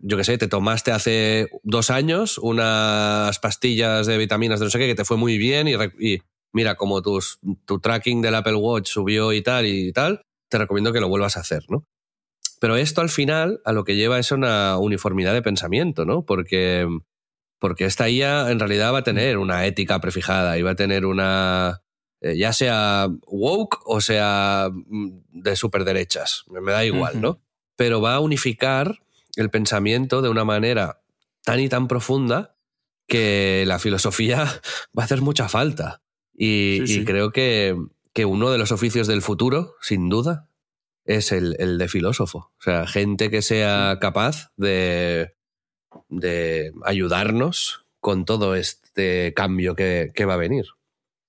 [0.00, 4.78] yo qué sé, te tomaste hace dos años unas pastillas de vitaminas de no sé
[4.78, 6.22] qué que te fue muy bien y, y
[6.52, 10.92] mira, como tus, tu tracking del Apple Watch subió y tal y tal, te recomiendo
[10.92, 11.84] que lo vuelvas a hacer, ¿no?
[12.60, 16.24] Pero esto al final a lo que lleva es una uniformidad de pensamiento, ¿no?
[16.24, 16.86] Porque,
[17.60, 21.06] porque esta IA en realidad va a tener una ética prefijada y va a tener
[21.06, 21.82] una,
[22.20, 27.20] eh, ya sea woke o sea de superderechas, me da igual, uh -huh.
[27.20, 27.42] ¿no?
[27.76, 28.98] Pero va a unificar
[29.36, 31.02] el pensamiento de una manera
[31.44, 32.56] tan y tan profunda
[33.06, 34.44] que la filosofía
[34.98, 36.02] va a hacer mucha falta.
[36.34, 37.00] Y, sí, sí.
[37.00, 37.76] y creo que,
[38.14, 40.48] que, uno de los oficios del futuro, sin duda,
[41.04, 42.52] es el, el de filósofo.
[42.58, 45.34] O sea, gente que sea capaz de,
[46.08, 50.66] de ayudarnos con todo este cambio que, que va a venir.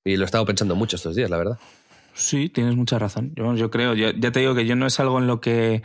[0.04, 1.60] Y lo he estado pensando mucho estos días, la verdad.
[2.14, 3.34] Sí, tienes mucha razón.
[3.36, 5.82] Yo, yo creo, ya, ya, te digo que yo no es algo en lo que,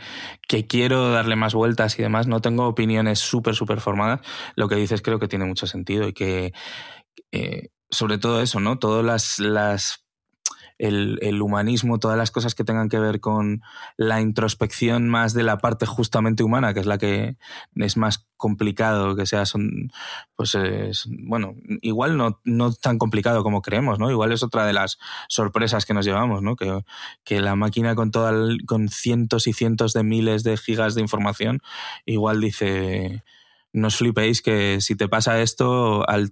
[0.47, 2.27] que quiero darle más vueltas y demás.
[2.27, 4.21] No tengo opiniones súper, súper formadas.
[4.55, 6.53] Lo que dices creo que tiene mucho sentido y que,
[7.31, 8.77] eh, sobre todo eso, ¿no?
[8.77, 10.06] Todas las, las
[10.77, 13.61] el, el, humanismo, todas las cosas que tengan que ver con
[13.97, 17.37] la introspección más de la parte justamente humana, que es la que
[17.75, 19.91] es más complicado que sea, son,
[20.35, 24.11] pues es, bueno, igual no, no tan complicado como creemos, ¿no?
[24.11, 26.55] Igual es otra de las sorpresas que nos llevamos, ¿no?
[26.55, 26.83] Que,
[27.23, 28.33] que la máquina con toda
[28.67, 31.61] con cientos y cientos de miles de gigas de información,
[32.05, 33.23] igual dice
[33.77, 36.31] no os flipéis que si te pasa esto, al,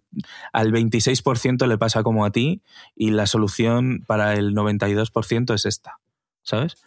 [0.51, 2.61] al 26% le pasa como a ti
[2.95, 5.99] y la solución para el 92% es esta,
[6.43, 6.77] ¿sabes?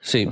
[0.00, 0.26] Sí.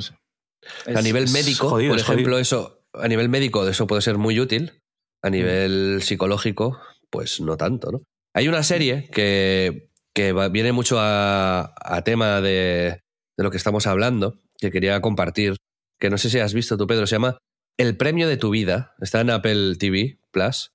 [0.87, 4.81] a nivel médico, por ejemplo, eso, a nivel médico eso puede ser muy útil,
[5.23, 8.03] a nivel psicológico, pues no tanto, ¿no?
[8.35, 13.03] Hay una serie que, que viene mucho a, a tema de,
[13.37, 15.57] de lo que estamos hablando, que quería compartir,
[15.99, 17.39] que no sé si has visto tú, Pedro, se llama
[17.79, 20.72] el premio de tu vida está en Apple TV Plus.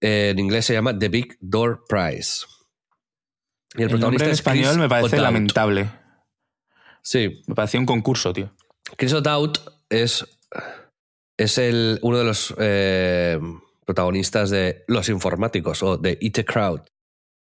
[0.00, 2.46] en inglés se llama The Big Door Prize.
[3.74, 5.90] Y el, protagonista en español me parece lamentable.
[7.02, 7.42] Sí.
[7.46, 8.54] Me parecía un concurso, tío.
[8.96, 9.58] Chris O'Dowd
[9.88, 10.26] es,
[11.36, 13.38] es el, uno de los eh,
[13.84, 16.82] protagonistas de Los Informáticos o de Eat Crowd.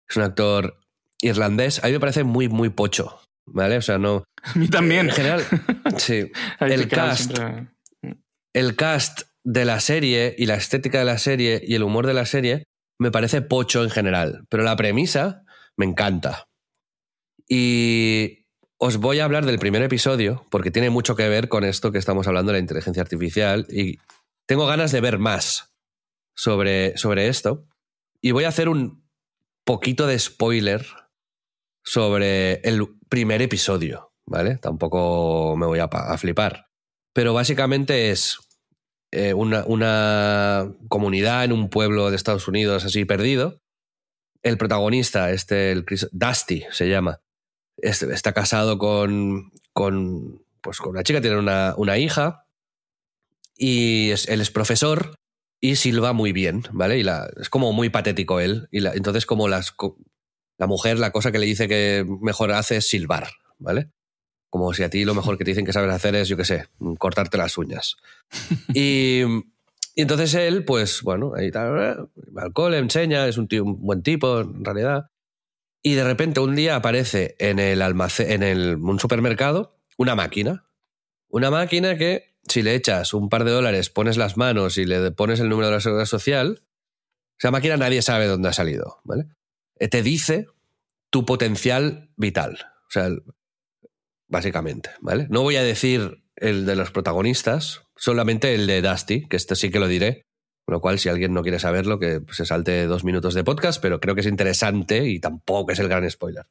[0.10, 0.80] Es un actor
[1.22, 1.84] irlandés.
[1.84, 3.20] A mí me parece muy, muy pocho.
[3.46, 3.78] ¿Vale?
[3.78, 4.24] O sea, no.
[4.44, 5.08] A mí también.
[5.08, 5.44] En general,
[5.98, 6.32] sí.
[6.60, 7.38] el cast
[8.58, 12.16] el cast de la serie y la estética de la serie y el humor de
[12.16, 12.64] la serie
[12.98, 15.44] me parece pocho en general, pero la premisa
[15.76, 16.48] me encanta.
[17.48, 18.48] Y
[18.80, 22.00] os voy a hablar del primer episodio porque tiene mucho que ver con esto que
[22.00, 24.00] estamos hablando de la inteligencia artificial y
[24.48, 25.76] tengo ganas de ver más
[26.36, 27.68] sobre, sobre esto.
[28.22, 29.08] Y voy a hacer un
[29.66, 30.84] poquito de spoiler
[31.86, 34.58] sobre el primer episodio, ¿vale?
[34.58, 36.66] Tampoco me voy a, a flipar.
[37.14, 38.40] Pero básicamente es
[39.12, 43.62] eh, una, una, comunidad en un pueblo de Estados Unidos así perdido.
[44.44, 47.22] El protagonista, este, el Dusty se llama,
[47.78, 52.46] este, está casado con, con, pues, con una chica, tiene una, una hija
[53.58, 55.16] y él es profesor
[55.60, 57.00] y silba muy bien, ¿vale?
[57.00, 58.68] Y la, es como muy patético él.
[58.72, 59.74] Y la, entonces como las,
[60.58, 63.92] la mujer, la cosa que le dice que mejor hace es silbar, ¿vale?
[64.50, 66.46] Como si a ti lo mejor que te dicen que sabes hacer es, yo qué
[66.46, 66.68] sé,
[66.98, 67.98] cortarte las uñas.
[68.74, 69.22] y,
[69.96, 73.48] entonces él, pues bueno, ahí está, alcohol enseña, es un
[73.80, 75.10] buen tipo en realidad.
[75.82, 80.66] Y de repente un día aparece en el almacén, en el, un supermercado, una máquina.
[81.30, 85.12] Una máquina que, si le echas un par de dólares, pones las manos y le
[85.12, 86.64] pones el número de la seguridad social,
[87.38, 89.28] esa máquina nadie sabe dónde ha salido, ¿vale?
[89.80, 90.48] Eh, te dice
[91.10, 92.60] tu potencial vital.
[92.88, 93.10] O sea,
[94.28, 95.28] básicamente, ¿vale?
[95.30, 99.70] No voy a decir el de los protagonistas, solamente el de Dusty, que este sí
[99.70, 100.24] que lo diré.
[100.66, 103.82] Con lo cual, si alguien no quiere saberlo, que se salte dos minutos de podcast,
[103.82, 106.46] pero creo que es interesante y tampoco es el gran spoiler.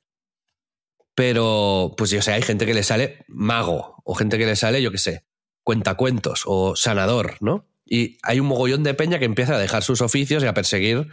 [1.14, 4.80] Pero, pues yo sé, hay gente que le sale mago, o gente que le sale,
[4.80, 5.26] yo qué sé,
[5.62, 7.68] cuentacuentos o sanador, ¿no?
[7.84, 11.08] Y hay un mogollón de peña que empieza a dejar sus oficios y a perseguir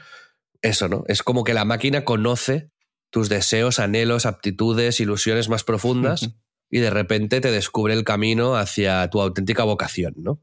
[0.61, 1.03] eso, ¿no?
[1.07, 2.71] Es como que la máquina conoce
[3.09, 6.31] tus deseos, anhelos, aptitudes, ilusiones más profundas
[6.73, 10.41] y de repente te descubre el camino hacia tu auténtica vocación, ¿no?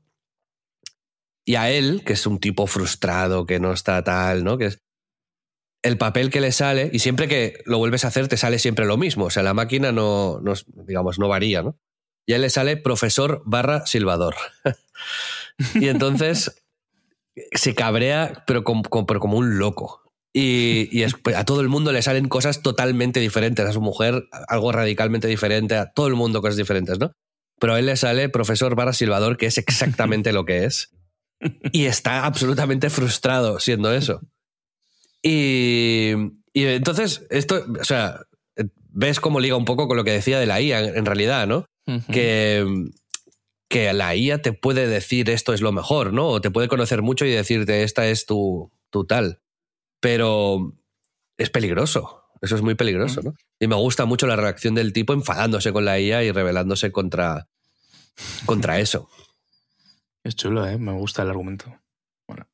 [1.44, 4.56] Y a él, que es un tipo frustrado, que no está tal, ¿no?
[4.56, 4.80] Que es
[5.82, 8.86] el papel que le sale, y siempre que lo vuelves a hacer te sale siempre
[8.86, 10.40] lo mismo, o sea, la máquina no,
[10.86, 11.76] digamos, no varía, ¿no?
[12.26, 14.36] Y a él le sale profesor barra silbador.
[15.74, 16.62] y entonces
[17.54, 20.09] se cabrea, pero como un loco.
[20.32, 23.66] Y, pues, a todo el mundo le salen cosas totalmente diferentes.
[23.66, 25.76] A su mujer, algo radicalmente diferente.
[25.76, 27.12] A todo el mundo, cosas diferentes, ¿no?
[27.58, 30.90] Pero a él le sale profesor Barra Silvador, que es exactamente lo que es.
[31.72, 34.20] Y está absolutamente frustrado siendo eso.
[35.22, 36.12] Y,
[36.52, 38.20] y entonces, esto, o sea,
[38.90, 41.66] ves cómo liga un poco con lo que decía de la IA, en realidad, ¿no?
[42.12, 42.64] Que
[43.68, 46.26] que la IA te puede decir esto es lo mejor, ¿no?
[46.26, 49.40] O te puede conocer mucho y decirte esta es tu, tu tal
[50.00, 50.74] pero
[51.36, 52.24] es peligroso.
[52.42, 53.34] Eso es muy peligroso, ¿no?
[53.58, 57.48] Y me gusta mucho la reacción del tipo enfadándose con la IA y rebelándose contra,
[58.46, 59.10] contra eso.
[60.24, 60.78] Es chulo, ¿eh?
[60.78, 61.66] Me gusta el argumento.
[62.26, 62.48] Bueno.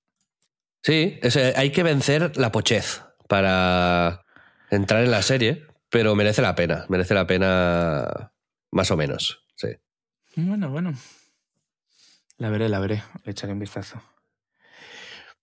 [0.83, 1.21] Sí,
[1.55, 4.25] hay que vencer la pochez para
[4.71, 6.85] entrar en la serie, pero merece la pena.
[6.89, 8.33] Merece la pena
[8.73, 9.69] más o menos, sí.
[10.35, 10.95] Bueno, bueno.
[12.39, 13.05] La veré, la veré.
[13.25, 14.03] Le echaré un vistazo.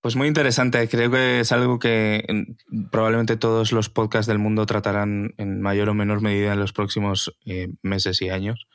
[0.03, 0.85] Pues muy interesante.
[0.89, 2.25] Creo que es algo que
[2.91, 7.33] probablemente todos los podcasts del mundo tratarán en mayor o menor medida en los próximos
[7.45, 8.67] eh, meses y años.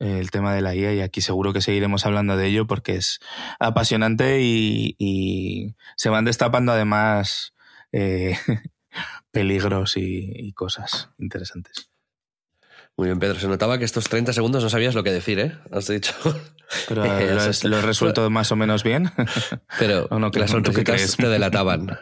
[0.00, 2.96] Eh, el tema de la IA y aquí seguro que seguiremos hablando de ello porque
[2.96, 3.20] es
[3.60, 7.54] apasionante y, se van destapando además
[7.92, 8.36] eh,
[9.30, 11.90] peligros y, cosas interesantes.
[12.98, 13.38] Muy bien, Pedro.
[13.38, 15.58] Se notaba que estos 30 segundos no sabías lo que decir, ¿eh?
[15.70, 16.14] Has dicho.
[16.88, 19.10] Pero eh, lo, he- lo he resuelto más o menos bien.
[19.78, 20.30] Pero ¿O no?
[20.30, 21.98] ¿Qué- las sonrisitas te delataban.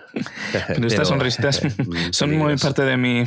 [0.68, 1.72] Pero estas sonrisitas eh,
[2.12, 3.24] son muy parte de mi,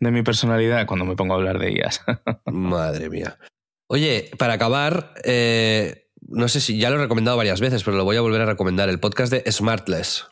[0.00, 2.00] de mi personalidad cuando me pongo a hablar de ellas.
[2.46, 3.38] Madre mía.
[3.86, 8.04] Oye, para acabar, eh, no sé si ya lo he recomendado varias veces, pero lo
[8.04, 8.88] voy a volver a recomendar.
[8.88, 10.26] El podcast de Smartless.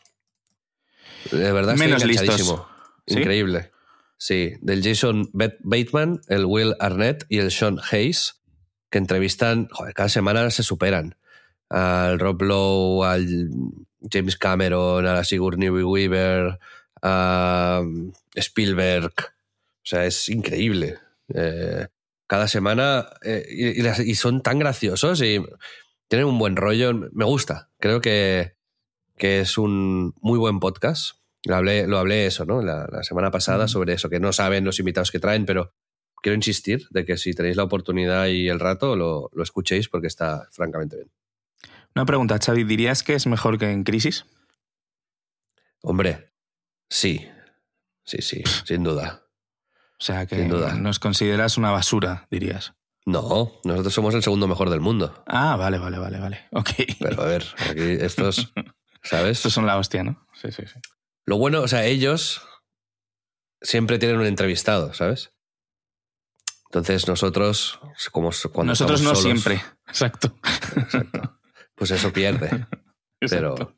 [1.31, 2.55] De verdad, Menos listos.
[3.07, 3.21] ¿Sí?
[4.23, 8.39] Sí, del Jason Bat- Bateman, el Will Arnett y el Sean Hayes,
[8.91, 11.15] que entrevistan, joder, cada semana se superan.
[11.69, 13.25] Al Rob Lowe, al
[14.11, 16.59] James Cameron, a la Sigourney Weaver,
[17.01, 17.81] a
[18.35, 19.11] Spielberg.
[19.17, 20.99] O sea, es increíble.
[21.33, 21.87] Eh,
[22.27, 25.43] cada semana eh, y, y son tan graciosos y
[26.07, 26.93] tienen un buen rollo.
[26.93, 27.71] Me gusta.
[27.79, 28.53] Creo que,
[29.17, 31.15] que es un muy buen podcast.
[31.45, 32.61] Lo hablé, lo hablé eso, ¿no?
[32.61, 35.73] La, la semana pasada sobre eso, que no saben los invitados que traen, pero
[36.21, 40.07] quiero insistir de que si tenéis la oportunidad y el rato, lo, lo escuchéis porque
[40.07, 41.11] está francamente bien.
[41.95, 44.25] Una pregunta, Xavi, ¿dirías que es mejor que en Crisis?
[45.81, 46.31] Hombre,
[46.89, 47.27] sí.
[48.03, 49.23] Sí, sí, sin duda.
[49.99, 50.73] O sea, que Sin duda.
[50.75, 52.73] nos consideras una basura, dirías.
[53.05, 55.23] No, nosotros somos el segundo mejor del mundo.
[55.27, 56.39] Ah, vale, vale, vale, vale.
[56.51, 56.69] Ok.
[56.99, 58.53] Pero a ver, aquí estos,
[59.03, 59.37] ¿sabes?
[59.37, 60.23] Estos son la hostia, ¿no?
[60.33, 60.79] Sí, sí, sí.
[61.25, 62.41] Lo bueno, o sea, ellos
[63.61, 65.31] siempre tienen un entrevistado, ¿sabes?
[66.65, 67.79] Entonces nosotros,
[68.11, 69.61] como cuando Nosotros no solos, siempre.
[69.87, 70.33] Exacto.
[70.77, 71.39] Exacto.
[71.75, 72.65] Pues eso pierde.
[73.29, 73.77] Pero.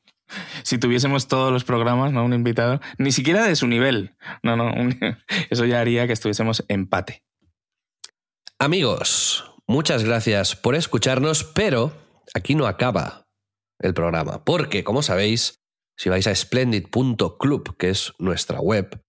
[0.63, 2.23] Si tuviésemos todos los programas, ¿no?
[2.23, 4.15] Un invitado, ni siquiera de su nivel.
[4.41, 4.97] No, no, un-
[5.49, 7.23] eso ya haría que estuviésemos empate.
[8.59, 11.93] amigos, muchas gracias por escucharnos, pero
[12.33, 13.27] aquí no acaba
[13.79, 15.62] el programa, porque como sabéis,
[15.97, 19.01] si vais a splendid.club, que es nuestra web,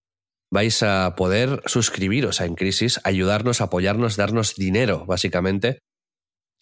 [0.51, 5.79] vais a poder suscribiros a En Crisis, ayudarnos, apoyarnos, darnos dinero, básicamente.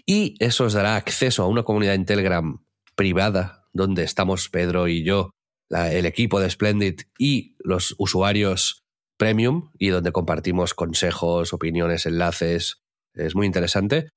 [0.06, 2.66] Y eso os dará acceso a una comunidad en Telegram
[2.96, 5.32] privada, donde estamos Pedro y yo,
[5.70, 8.84] el equipo de Splendid y los usuarios
[9.18, 12.82] premium, y donde compartimos consejos, opiniones, enlaces.
[13.14, 14.10] Es muy interesante.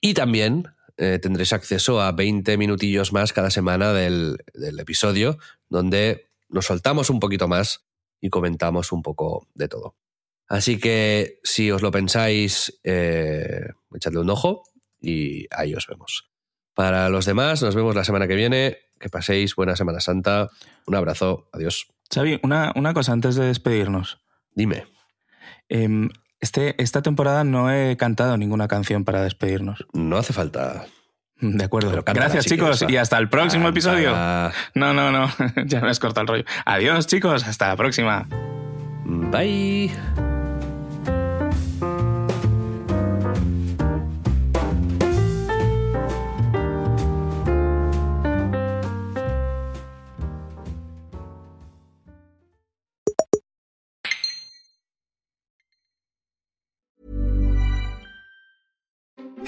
[0.00, 0.66] Y también
[0.96, 5.38] eh, tendréis acceso a 20 minutillos más cada semana del, del episodio,
[5.68, 7.84] donde nos soltamos un poquito más
[8.20, 9.96] y comentamos un poco de todo.
[10.52, 14.64] Así que si os lo pensáis, eh, echadle un ojo
[15.00, 16.30] y ahí os vemos.
[16.74, 18.78] Para los demás, nos vemos la semana que viene.
[19.00, 20.48] Que paséis buena Semana Santa.
[20.86, 21.48] Un abrazo.
[21.52, 21.88] Adiós.
[22.12, 24.20] Xavi, una, una cosa antes de despedirnos.
[24.54, 24.86] Dime.
[25.68, 26.10] Em,
[26.42, 29.86] este, esta temporada no he cantado ninguna canción para despedirnos.
[29.92, 30.84] No hace falta.
[31.40, 32.02] De acuerdo.
[32.04, 34.12] Gracias, chicos, y hasta el próximo episodio.
[34.74, 35.30] No, no, no.
[35.66, 36.44] ya me has cortado el rollo.
[36.66, 37.46] Adiós, chicos.
[37.46, 38.28] Hasta la próxima.
[39.04, 40.31] Bye.